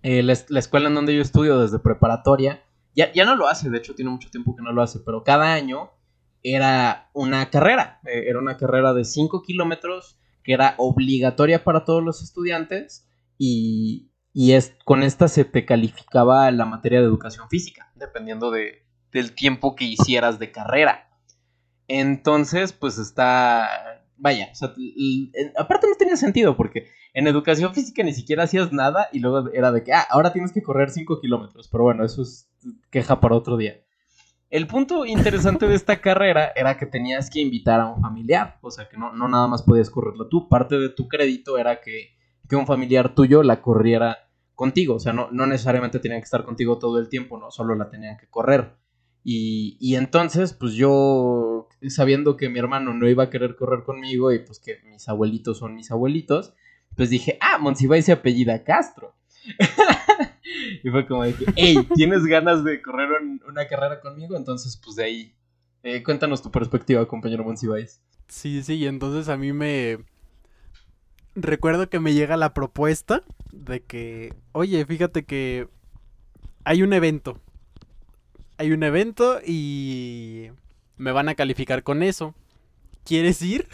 [0.02, 2.62] Eh, la, es- la escuela en donde yo estudio desde preparatoria,
[2.94, 5.24] ya, ya no lo hace, de hecho tiene mucho tiempo que no lo hace, pero
[5.24, 5.90] cada año
[6.42, 12.02] era una carrera, eh, era una carrera de 5 kilómetros que era obligatoria para todos
[12.02, 17.92] los estudiantes y, y es, con esta se te calificaba la materia de educación física,
[17.94, 21.08] dependiendo de, del tiempo que hicieras de carrera.
[21.88, 28.04] Entonces, pues está, vaya, o sea, l- aparte no tenía sentido porque en educación física
[28.04, 31.20] ni siquiera hacías nada y luego era de que, ah, ahora tienes que correr 5
[31.20, 31.68] kilómetros.
[31.68, 32.48] Pero bueno, eso es
[32.90, 33.80] queja para otro día.
[34.48, 38.58] El punto interesante de esta carrera era que tenías que invitar a un familiar.
[38.62, 40.48] O sea, que no, no nada más podías correrla tú.
[40.48, 42.14] Parte de tu crédito era que,
[42.48, 44.94] que un familiar tuyo la corriera contigo.
[44.94, 47.90] O sea, no, no necesariamente tenían que estar contigo todo el tiempo, no, solo la
[47.90, 48.76] tenían que correr.
[49.24, 54.32] Y, y entonces, pues yo, sabiendo que mi hermano no iba a querer correr conmigo
[54.32, 56.54] y pues que mis abuelitos son mis abuelitos,
[56.96, 59.14] pues dije, ah, Monsiváis se apellida Castro.
[60.84, 64.36] y fue como dije, hey, ¿tienes ganas de correr un- una carrera conmigo?
[64.36, 65.34] Entonces, pues de ahí,
[65.82, 68.00] eh, cuéntanos tu perspectiva, compañero Monsiváis.
[68.28, 69.98] Sí, sí, y entonces a mí me...
[71.34, 73.22] Recuerdo que me llega la propuesta
[73.52, 75.66] de que, oye, fíjate que
[76.64, 77.38] hay un evento.
[78.58, 80.50] Hay un evento y
[80.96, 82.34] me van a calificar con eso.
[83.04, 83.68] ¿Quieres ir?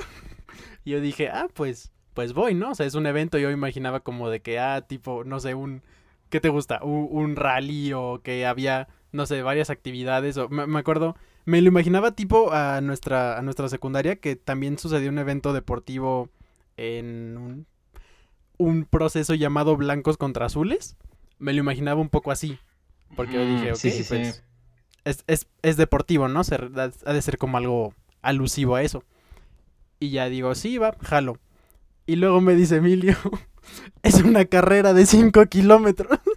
[0.84, 2.70] Y yo dije, ah, pues, pues voy, ¿no?
[2.70, 5.82] O sea, es un evento, yo imaginaba como de que, ah, tipo, no sé, un,
[6.30, 6.80] ¿qué te gusta?
[6.82, 10.36] Un, un rally o que había, no sé, varias actividades.
[10.36, 14.78] O, me, me acuerdo, me lo imaginaba tipo a nuestra, a nuestra secundaria que también
[14.78, 16.30] sucedió un evento deportivo
[16.76, 17.66] en un,
[18.58, 20.96] un proceso llamado blancos contra azules.
[21.38, 22.58] Me lo imaginaba un poco así.
[23.16, 24.22] Porque yo dije, Mm, ok, sí, sí, sí.
[25.04, 26.44] Es, es, es deportivo, ¿no?
[26.44, 29.04] Se- ha de ser como algo alusivo a eso.
[30.00, 31.38] Y ya digo, sí, va, jalo.
[32.06, 33.16] Y luego me dice Emilio,
[34.02, 36.18] es una carrera de 5 kilómetros.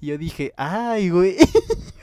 [0.00, 1.36] Y yo dije, ay, güey.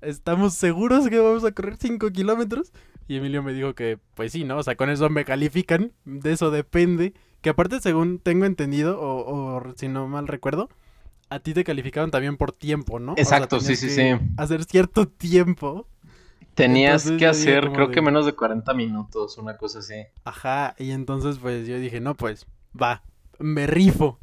[0.00, 2.72] ¿Estamos seguros que vamos a correr 5 kilómetros?
[3.06, 4.58] Y Emilio me dijo que, pues sí, ¿no?
[4.58, 5.92] O sea, con eso me califican.
[6.04, 7.14] De eso depende.
[7.40, 10.68] Que aparte, según tengo entendido, o, o si no mal recuerdo,
[11.30, 13.12] a ti te calificaban también por tiempo, ¿no?
[13.12, 14.10] O sea, Exacto, sí, sí, sí.
[14.36, 15.86] Hacer cierto tiempo.
[16.54, 19.94] Tenías Entonces que hacer, creo de- que menos de 40 minutos, una cosa así.
[20.24, 22.46] Ajá, y entonces pues yo dije, no, pues
[22.80, 23.02] va,
[23.38, 24.18] me rifo.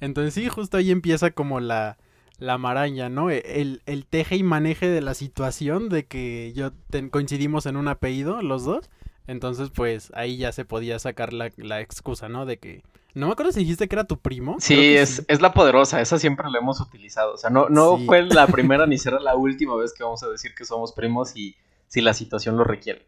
[0.00, 1.96] Entonces sí, justo ahí empieza como la,
[2.38, 3.30] la maraña, ¿no?
[3.30, 7.76] E- El, el teje y maneje de la situación de que yo ten- coincidimos en
[7.76, 8.90] un apellido, los dos.
[9.26, 12.44] Entonces pues ahí ya se podía sacar la, la excusa, ¿no?
[12.44, 12.82] De que...
[13.14, 14.56] No me acuerdo si dijiste que era tu primo.
[14.58, 15.22] Sí, es, sí.
[15.28, 17.34] es la poderosa, esa siempre la hemos utilizado.
[17.34, 18.06] O sea, no, no Sí.
[18.06, 21.36] fue la primera ni será la última vez que vamos a decir que somos primos
[21.36, 21.54] y
[21.88, 23.06] si la situación lo requiere.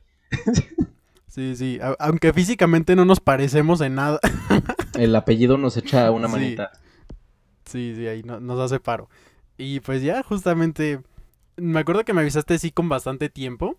[1.28, 4.20] Sí, sí, a- aunque físicamente no nos parecemos en nada.
[4.94, 6.32] El apellido nos echa una Sí.
[6.32, 6.70] manita.
[7.64, 9.08] Sí, sí, ahí no- nos hace paro.
[9.56, 11.00] Y pues ya, justamente,
[11.56, 13.76] me acuerdo que me avisaste sí con bastante tiempo.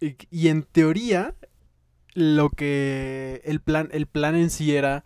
[0.00, 1.34] Y, y en teoría,
[2.14, 5.04] lo que el plan, el plan en sí era,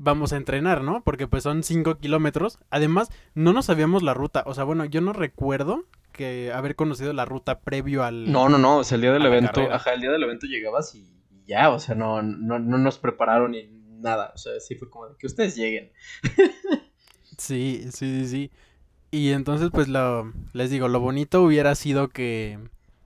[0.00, 1.02] vamos a entrenar, ¿no?
[1.04, 2.58] Porque pues son 5 kilómetros.
[2.70, 4.42] Además, no nos sabíamos la ruta.
[4.46, 8.32] O sea, bueno, yo no recuerdo que haber conocido la ruta previo al...
[8.32, 10.94] No, no, no, o sea, el día del evento, ajá, el día del evento llegabas
[10.94, 11.06] y
[11.46, 13.68] ya, o sea, no, no, no nos prepararon ni
[14.00, 14.32] nada.
[14.34, 15.92] O sea, sí fue como de que ustedes lleguen.
[17.36, 18.50] Sí, sí, sí, sí.
[19.10, 22.58] Y entonces, pues, lo, les digo, lo bonito hubiera sido que...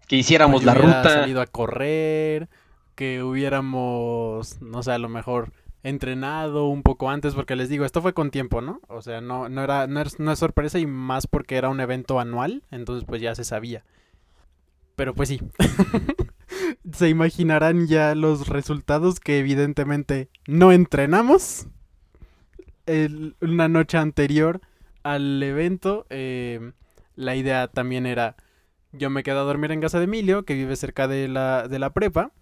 [0.09, 1.05] Que hiciéramos la ruta.
[1.05, 2.49] salido a correr,
[2.97, 5.53] que hubiéramos, no sé, a lo mejor
[5.85, 8.81] entrenado un poco antes, porque les digo, esto fue con tiempo, ¿no?
[8.89, 11.81] O sea, no, no era, no es, no es sorpresa y más porque era un
[11.81, 13.85] evento anual, entonces pues ya se sabía.
[14.97, 15.41] Pero pues sí.
[16.93, 21.67] se imaginarán ya los resultados que evidentemente no entrenamos.
[22.87, 24.61] el- una noche anterior
[25.03, 26.73] al evento, eh,
[27.17, 28.37] la idea también era,
[28.93, 31.79] yo me quedo a dormir en casa de Emilio, que vive cerca de la, de
[31.79, 32.33] la prepa,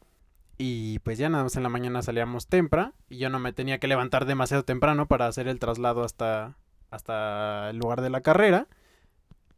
[0.65, 3.79] y pues ya nada más en la mañana salíamos temprano, y yo no me tenía
[3.79, 6.57] que levantar demasiado temprano para hacer el traslado hasta,
[6.89, 8.69] hasta el lugar de la carrera.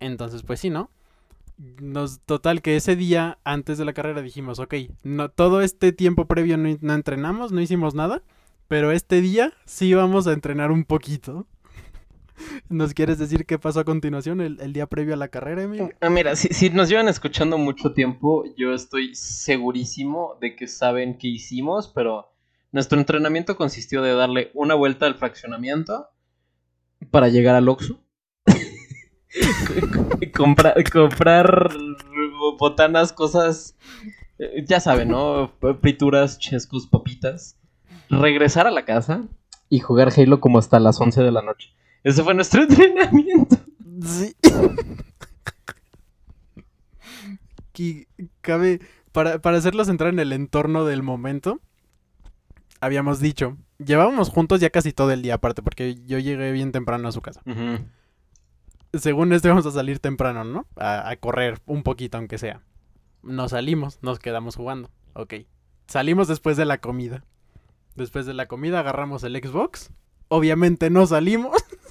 [0.00, 0.88] Entonces, pues sí, ¿no?
[2.24, 6.56] Total que ese día antes de la carrera dijimos, ok, no, todo este tiempo previo
[6.56, 8.22] no, no entrenamos, no hicimos nada,
[8.66, 11.46] pero este día sí vamos a entrenar un poquito.
[12.68, 15.90] ¿Nos quieres decir qué pasó a continuación el, día previo a la carrera, Emilio?
[16.00, 21.28] Ah, Mira, si, nos llevan escuchando mucho tiempo, yo estoy segurísimo de que saben qué
[21.28, 22.32] hicimos, pero
[22.72, 26.08] nuestro entrenamiento consistió de darle una vuelta al fraccionamiento
[27.10, 28.00] para llegar al Oxxo.
[30.36, 31.70] comprar, comprar
[32.58, 33.76] botanas, cosas,
[34.38, 35.52] eh, ya saben, ¿no?
[35.80, 37.58] Frituras, chescos, papitas.
[38.10, 39.22] Regresar a la casa
[39.68, 41.70] y jugar Halo como hasta las 11 de la noche.
[42.04, 43.56] Ese fue nuestro entrenamiento.
[44.04, 44.36] Sí.
[47.72, 48.06] Que
[48.40, 48.80] cabe,
[49.10, 51.60] para, para hacerlos entrar en el entorno del momento,
[52.80, 57.08] habíamos dicho, llevábamos juntos ya casi todo el día aparte, porque yo llegué bien temprano
[57.08, 57.42] a su casa.
[58.92, 60.66] Según esto íbamos a salir temprano, ¿no?
[60.76, 62.62] A, a correr un poquito, aunque sea.
[63.22, 64.90] Nos salimos, nos quedamos jugando.
[65.14, 65.34] Ok.
[65.88, 67.24] Salimos después de la comida.
[67.96, 69.90] Después de la comida agarramos el Xbox.
[70.28, 71.56] Obviamente no salimos.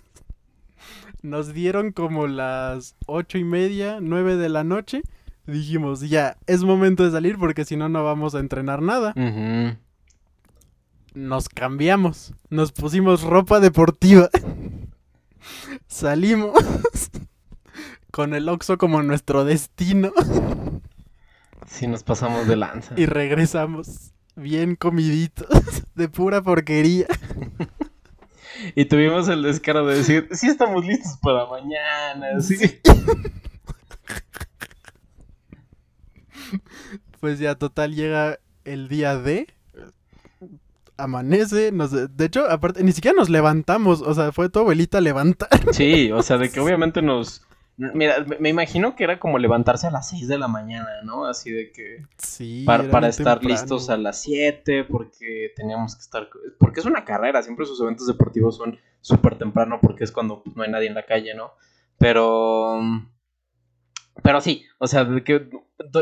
[1.23, 5.03] Nos dieron como las ocho y media, nueve de la noche.
[5.47, 9.13] Dijimos, ya, es momento de salir porque si no, no vamos a entrenar nada.
[11.13, 12.33] Nos cambiamos.
[12.49, 14.29] Nos pusimos ropa deportiva.
[15.87, 16.53] Salimos.
[18.11, 20.11] Con el Oxxo como nuestro destino.
[21.67, 22.93] Sí, nos pasamos de lanza.
[22.97, 24.13] Y regresamos.
[24.35, 25.47] Bien comiditos.
[25.95, 27.07] De pura porquería.
[28.75, 32.39] Y tuvimos el descaro de decir, sí estamos listos para mañana.
[32.41, 32.57] Sí.
[37.19, 39.47] Pues ya total llega el día de.
[40.97, 45.49] Amanece, nos, de hecho, aparte, ni siquiera nos levantamos, o sea, fue tu abuelita levantar.
[45.71, 47.41] Sí, o sea, de que obviamente nos...
[47.75, 51.25] Mira, me- imagino que era como levantarse a las 6 de la mañana, ¿no?
[51.25, 52.05] Así de que...
[52.17, 52.63] Sí.
[52.65, 53.61] Para, para estar temprano.
[53.61, 56.29] listos a las 7, porque teníamos que estar...
[56.59, 60.63] Porque es una carrera, siempre sus eventos deportivos son súper temprano, porque es cuando no
[60.63, 61.51] hay nadie en la calle, ¿no?
[61.97, 62.79] Pero...
[64.21, 65.49] Pero sí, o sea, de que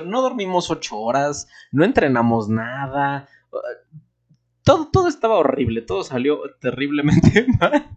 [0.05, 3.29] no dormimos 8 horas, no entrenamos nada.
[4.63, 7.87] Todo, todo estaba horrible, todo salió terriblemente mal.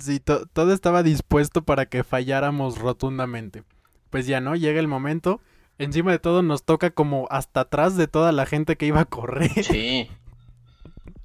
[0.00, 3.62] Sí, to- todo estaba dispuesto para que falláramos rotundamente.
[4.10, 5.40] Pues ya no, llega el momento.
[5.78, 9.04] Encima de todo nos toca como hasta atrás de toda la gente que iba a
[9.04, 9.50] correr.
[9.64, 10.08] Sí.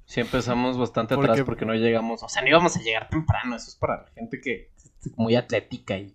[0.05, 3.55] Sí empezamos bastante Porque- atrás porque no llegamos, o sea, no íbamos a llegar temprano,
[3.55, 4.69] eso es para la gente que
[5.05, 6.13] es muy atlética y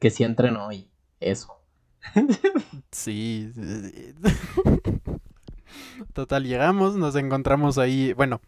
[0.00, 0.88] que sí entrenó y
[1.20, 1.52] eso.
[2.90, 3.52] Sí.
[3.54, 4.14] sí, sí.
[6.12, 8.40] Total, llegamos, nos encontramos ahí, bueno,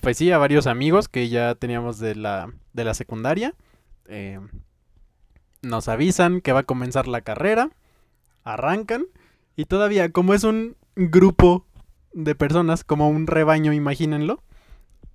[0.00, 3.54] pues sí, a varios amigos que ya teníamos de la, de la secundaria.
[4.06, 4.40] Eh,
[5.62, 7.70] nos avisan que va a comenzar la carrera,
[8.44, 9.06] arrancan
[9.56, 11.66] y todavía como es un grupo
[12.12, 14.42] de personas, como un rebaño, imagínenlo.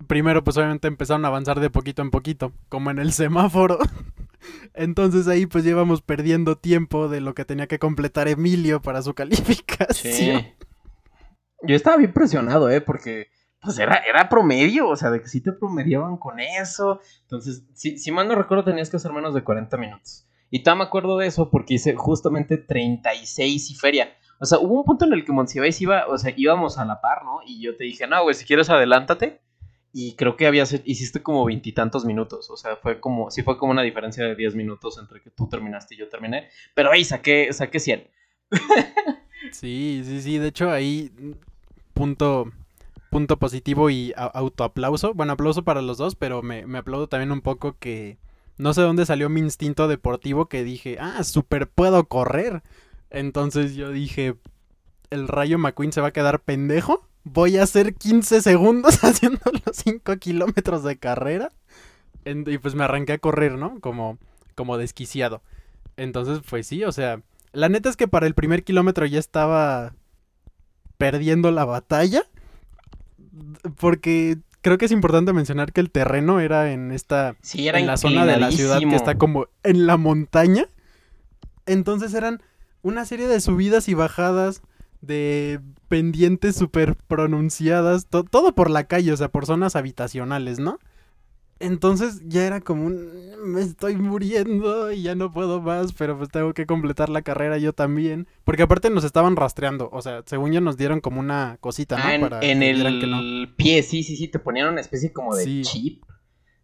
[0.07, 3.79] Primero pues obviamente empezaron a avanzar de poquito en poquito, como en el semáforo.
[4.73, 9.13] Entonces ahí pues llevamos perdiendo tiempo de lo que tenía que completar Emilio para su
[9.15, 10.13] calificación.
[10.13, 10.53] Sí.
[11.65, 12.81] Yo estaba bien presionado, ¿eh?
[12.81, 13.29] Porque
[13.63, 16.99] pues era, era promedio, o sea, de que sí te promediaban con eso.
[17.21, 20.27] Entonces, si, si mal no recuerdo, tenías que hacer menos de 40 minutos.
[20.49, 24.13] Y todavía me acuerdo de eso porque hice justamente 36 y feria.
[24.39, 27.01] O sea, hubo un punto en el que Monsiváis iba, o sea, íbamos a la
[27.01, 27.39] par, ¿no?
[27.45, 29.41] Y yo te dije, no, güey, si quieres adelántate.
[29.93, 32.49] Y creo que habías, hiciste como veintitantos minutos.
[32.49, 35.47] O sea, fue como, sí fue como una diferencia de 10 minutos entre que tú
[35.47, 36.49] terminaste y yo terminé.
[36.73, 38.07] Pero ahí saqué, saqué 100.
[39.51, 40.37] Sí, sí, sí.
[40.37, 41.11] De hecho, ahí
[41.93, 42.51] punto,
[43.13, 45.13] punto positivo y autoaplauso.
[45.13, 48.17] Bueno, aplauso para los dos, pero me, me aplaudo también un poco que
[48.57, 52.63] no sé dónde salió mi instinto deportivo que dije, ah, súper puedo correr.
[53.11, 54.35] Entonces yo dije,
[55.11, 57.07] el Rayo McQueen se va a quedar pendejo.
[57.23, 61.51] Voy a hacer 15 segundos haciendo los 5 kilómetros de carrera.
[62.25, 63.79] Y pues me arranqué a correr, ¿no?
[63.79, 64.17] Como,
[64.55, 65.43] como desquiciado.
[65.97, 67.21] Entonces, pues sí, o sea,
[67.51, 69.93] la neta es que para el primer kilómetro ya estaba
[70.97, 72.23] perdiendo la batalla.
[73.79, 77.87] Porque creo que es importante mencionar que el terreno era en esta Sí, era en
[77.87, 80.65] la zona de la ciudad que está como en la montaña.
[81.65, 82.41] Entonces eran
[82.81, 84.61] una serie de subidas y bajadas,
[85.01, 90.79] de pendientes súper pronunciadas, to- todo por la calle, o sea, por zonas habitacionales, ¿no?
[91.63, 93.23] Entonces ya era como un...
[93.43, 97.57] Me estoy muriendo y ya no puedo más, pero pues tengo que completar la carrera
[97.57, 98.27] yo también.
[98.43, 102.03] Porque aparte nos estaban rastreando, o sea, según ya nos dieron como una cosita, ¿no?
[102.05, 103.55] Ah, en, Para en que el que no.
[103.55, 105.61] pie, sí, sí, sí, te ponían una especie como de Sí.
[105.63, 106.03] chip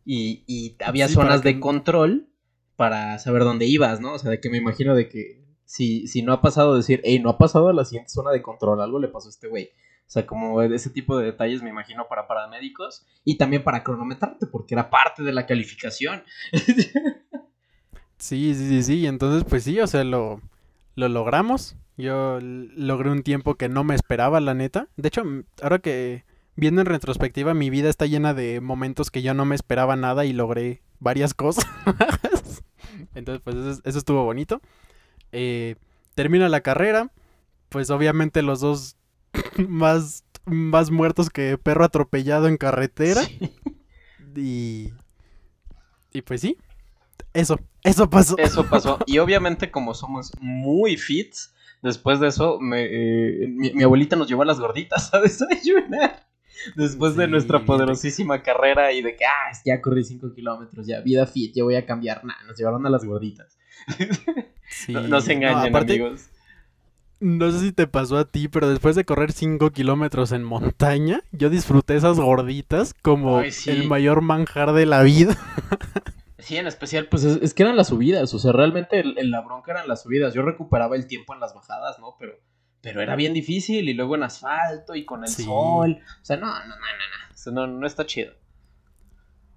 [0.06, 2.28] y, y había Sí, zonas de que- control
[2.76, 4.14] para saber dónde ibas, ¿no?
[4.14, 7.20] O sea, de que me imagino de que si, si no ha pasado, decir, hey,
[7.20, 9.70] no ha pasado a la siguiente zona de control, algo le pasó a este güey.
[10.10, 14.48] O sea, como ese tipo de detalles me imagino para paramédicos y también para cronometrarte,
[14.48, 16.24] porque era parte de la calificación.
[18.18, 19.06] Sí, sí, sí, sí.
[19.08, 20.42] Entonces, pues sí, o sea, lo,
[20.96, 21.76] lo logramos.
[21.98, 24.88] Yo logré un tiempo que no me esperaba, la neta.
[24.98, 25.24] De hecho,
[25.62, 26.24] ahora que
[26.56, 30.26] viendo en retrospectiva, mi vida está llena de momentos que yo no me esperaba nada
[30.26, 31.66] y logré varias cosas.
[33.16, 34.62] Entonces, pues eso, es- eso estuvo bonito.
[35.32, 35.76] Eh,
[36.16, 37.12] termina la carrera.
[37.70, 38.96] Pues obviamente los dos
[39.68, 43.22] más, más muertos que perro atropellado en carretera.
[43.24, 43.52] Sí.
[44.36, 44.94] Y.
[46.12, 46.58] Y pues sí.
[47.34, 48.38] Eso, eso pasó.
[48.38, 49.00] Eso pasó.
[49.06, 54.28] Y obviamente, como somos muy fits, después de eso, me, eh, mi, mi abuelita nos
[54.28, 56.28] llevó a las gorditas a desayunar.
[56.76, 61.26] Después de nuestra poderosísima carrera y de que, ah, ya corrí 5 kilómetros, ya vida
[61.26, 62.26] fit, ya voy a cambiar.
[62.26, 63.58] Nah, nos llevaron a las gorditas.
[64.72, 64.94] Sí.
[64.94, 66.30] No, no se engañen, aparte, amigos.
[67.22, 71.22] No sé si te pasó a ti, pero después de correr 5 kilómetros en montaña,
[71.34, 73.72] yo disfruté esas gorditas como Ay, sí.
[73.72, 75.38] el mayor manjar de la vida.
[76.38, 78.34] Sí, en especial, pues es, es que eran las subidas.
[78.34, 80.34] O sea, realmente el- el- la bronca eran las subidas.
[80.34, 82.16] Yo recuperaba el tiempo en las bajadas, ¿no?
[82.18, 82.34] Pero,
[82.82, 83.90] pero era bien difícil.
[83.90, 85.44] Y luego en asfalto y con el Sí.
[85.44, 86.00] sol.
[86.22, 87.34] O sea, no, no, no, no, no.
[87.34, 88.32] O sea, no, no está chido.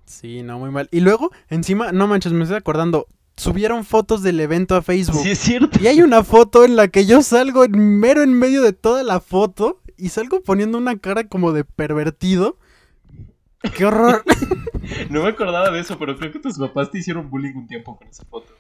[0.07, 0.89] Sí, no, muy mal.
[0.91, 3.07] Y luego, encima, no manches, me estoy acordando,
[3.37, 5.23] subieron fotos del evento a Facebook.
[5.23, 5.79] Sí, es cierto.
[5.83, 9.03] Y hay una foto en la que yo salgo en mero en medio de toda
[9.03, 12.59] la foto y salgo poniendo una cara como de pervertido.
[13.77, 14.23] ¡Qué horror!
[15.09, 17.97] No me acordaba de eso, pero creo que tus papás te hicieron bullying un tiempo
[17.97, 18.53] con esa foto.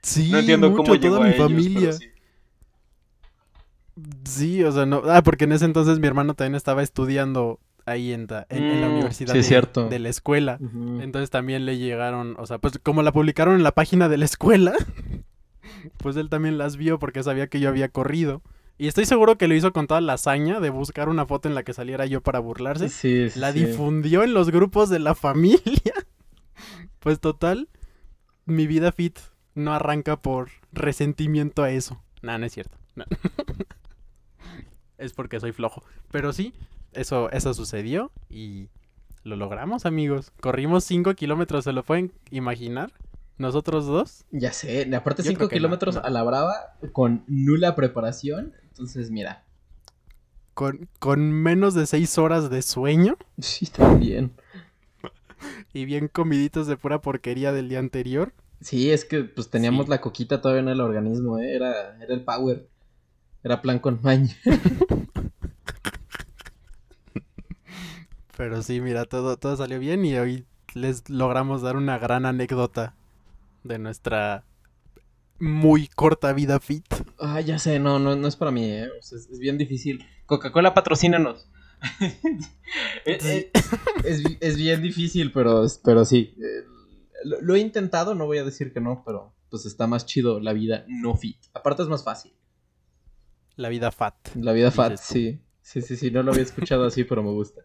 [0.00, 1.92] Sí, no entiendo mucho, cómo llegó toda a mi ellos, familia.
[1.94, 2.06] sí.
[4.24, 5.02] Sí, o sea, no.
[5.06, 8.80] Ah, porque en ese entonces mi hermano también estaba estudiando ahí en, ta- en, en
[8.80, 9.88] la Mm, universidad sí, de, cierto.
[9.88, 10.58] de la escuela.
[11.00, 14.24] Entonces también le llegaron, o sea, pues como la publicaron en la página de la
[14.24, 14.72] escuela,
[15.98, 18.42] pues él también las vio porque sabía que yo había corrido.
[18.76, 21.54] Y estoy seguro que lo hizo con toda la hazaña de buscar una foto en
[21.54, 22.88] la que saliera yo para burlarse.
[22.88, 23.64] Sí, sí, La sí.
[23.66, 25.94] difundió en los grupos de la familia.
[26.98, 27.68] Pues total,
[28.46, 29.18] mi vida fit
[29.54, 32.02] no arranca por resentimiento a eso.
[32.22, 32.76] Nah, no es cierto.
[32.96, 33.04] No.
[34.98, 35.84] es porque soy flojo.
[36.10, 36.52] Pero sí,
[36.94, 38.68] eso, eso sucedió y
[39.22, 40.32] lo logramos, amigos.
[40.40, 42.92] Corrimos 5 kilómetros, ¿se lo pueden imaginar?
[43.38, 44.24] Nosotros dos.
[44.30, 46.02] Ya sé, aparte Yo 5 creo que no, kilómetros no.
[46.02, 46.54] a la brava
[46.92, 48.52] con nula preparación.
[48.68, 49.42] Entonces, mira.
[50.54, 54.32] Con, con menos de 6 horas de sueño Sí, también.
[55.72, 58.32] y bien comiditos de pura porquería del día anterior.
[58.60, 59.90] Sí, es que pues teníamos Sí.
[59.90, 61.54] la coquita todavía en el organismo, ¿eh?
[61.56, 62.68] Era, era el power.
[63.42, 64.34] Era plan con maña.
[68.36, 70.44] Pero sí, mira, todo, todo salió bien y hoy
[70.74, 72.94] les logramos dar una gran anécdota
[73.62, 74.44] de nuestra
[75.38, 76.84] muy corta vida fit.
[77.18, 78.88] Ah, ya sé, no, no, no es para mí, ¿eh?
[78.98, 80.04] O sea, es, es bien difícil.
[80.26, 81.48] Coca-Cola, patrocínanos.
[83.04, 83.46] es, Sí.
[84.04, 86.34] es, es bien difícil, pero, pero sí.
[86.38, 86.64] eh,
[87.24, 90.40] Lo, lo he intentado, no voy a decir que no, pero pues está más chido
[90.40, 91.38] la vida no fit.
[91.52, 92.32] Aparte es más fácil.
[93.56, 94.14] La vida fat.
[94.34, 95.40] La vida fat, sí.
[95.62, 97.62] Sí, sí, sí, no lo había escuchado así, pero me gusta.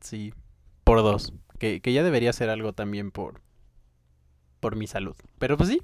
[0.00, 0.32] Sí,
[0.84, 1.32] por dos.
[1.58, 3.40] Que, que ya debería ser algo también por,
[4.60, 5.14] por mi salud.
[5.38, 5.80] Pero pues sí,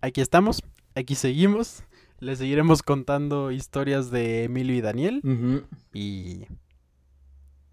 [0.00, 0.60] aquí estamos,
[0.94, 1.84] aquí seguimos.
[2.20, 5.20] Les seguiremos contando historias de Emilio y Daniel.
[5.92, 6.46] Y,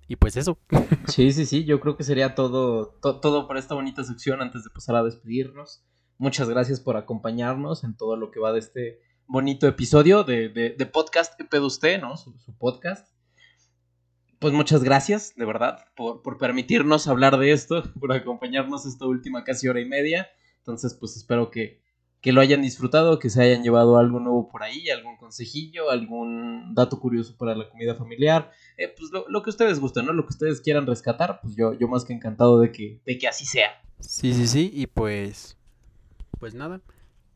[0.07, 0.57] y pues eso.
[1.07, 4.63] Sí, sí, sí, yo creo que sería todo, to- todo por esta bonita sección antes
[4.63, 5.83] de pasar a despedirnos.
[6.17, 10.75] Muchas gracias por acompañarnos en todo lo que va de este bonito episodio de, de,
[10.77, 12.17] de podcast que pedo usted, ¿no?
[12.17, 13.07] Su, su podcast.
[14.41, 19.43] Pues muchas gracias, de verdad, por, por permitirnos hablar de esto, por acompañarnos esta última
[19.43, 20.29] casi hora y media.
[20.57, 21.79] Entonces, pues espero que,
[22.21, 26.73] que lo hayan disfrutado, que se hayan llevado algo nuevo por ahí, algún consejillo, algún
[26.73, 30.13] dato curioso para la comida familiar eh, pues lo, lo que ustedes gusten, ¿no?
[30.13, 33.27] Lo que ustedes quieran rescatar, pues yo, yo más que encantado de que, de que
[33.27, 33.79] así sea.
[33.99, 34.71] Sí, sí, sí.
[34.73, 35.55] Y pues,
[36.39, 36.81] pues nada.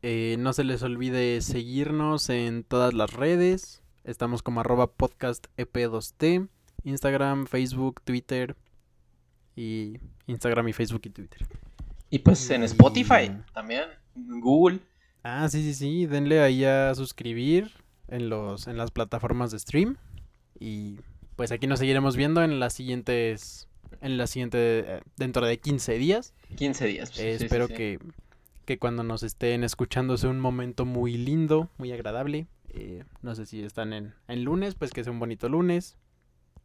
[0.02, 3.84] Eh, no se les olvide seguirnos en todas las redes.
[4.02, 6.48] Estamos como arroba podcast EP2T.
[6.86, 8.56] Instagram, Facebook, Twitter.
[9.54, 11.46] Y Instagram y Facebook y Twitter.
[12.10, 13.84] Y pues en Y- Spotify también,
[14.14, 14.80] en Google.
[15.22, 16.06] Ah, sí, sí, sí.
[16.06, 17.70] Denle ahí a suscribir
[18.08, 19.96] en los, en las plataformas de stream.
[20.60, 20.96] Y
[21.36, 23.68] pues aquí nos seguiremos viendo en las siguientes
[24.00, 26.34] en la siguiente, dentro de 15 días.
[26.56, 27.10] 15 días.
[27.10, 27.74] pues, Eh, sí, sí, espero sí.
[27.74, 27.98] Que,
[28.66, 32.46] que cuando nos estén escuchando sea un momento muy lindo, muy agradable.
[32.68, 35.96] Eh, no sé si están en, en lunes, pues que sea un bonito lunes.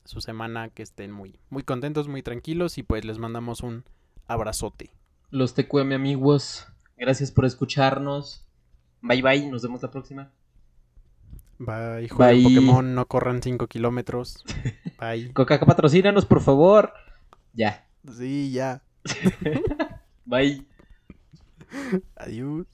[0.06, 3.84] Su semana que estén muy, muy contentos, muy tranquilos y pues les mandamos un
[4.28, 4.92] abrazote.
[5.30, 6.68] Los TQM amigos,
[6.98, 8.46] gracias por escucharnos.
[9.02, 10.32] Bye bye, nos vemos la próxima.
[11.58, 12.44] Bye, jueguen.
[12.44, 14.44] Pokémon, no corran 5 kilómetros.
[15.00, 15.32] Bye.
[15.32, 16.92] Coca, patrocínanos, por favor.
[17.54, 17.88] Ya.
[18.12, 18.82] Sí, ya.
[20.26, 20.66] Bye.
[22.16, 22.66] Adiós.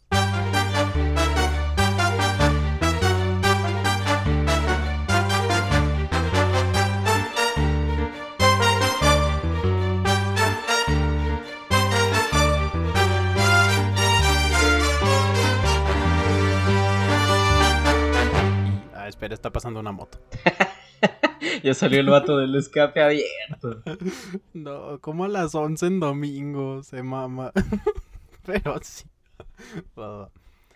[19.08, 20.20] Ah, espera, está pasando una moto.
[21.64, 23.82] Ya salió el vato del escape abierto.
[24.54, 27.54] No, como a las 11 en domingo, se mama.
[28.46, 29.06] Pero sí.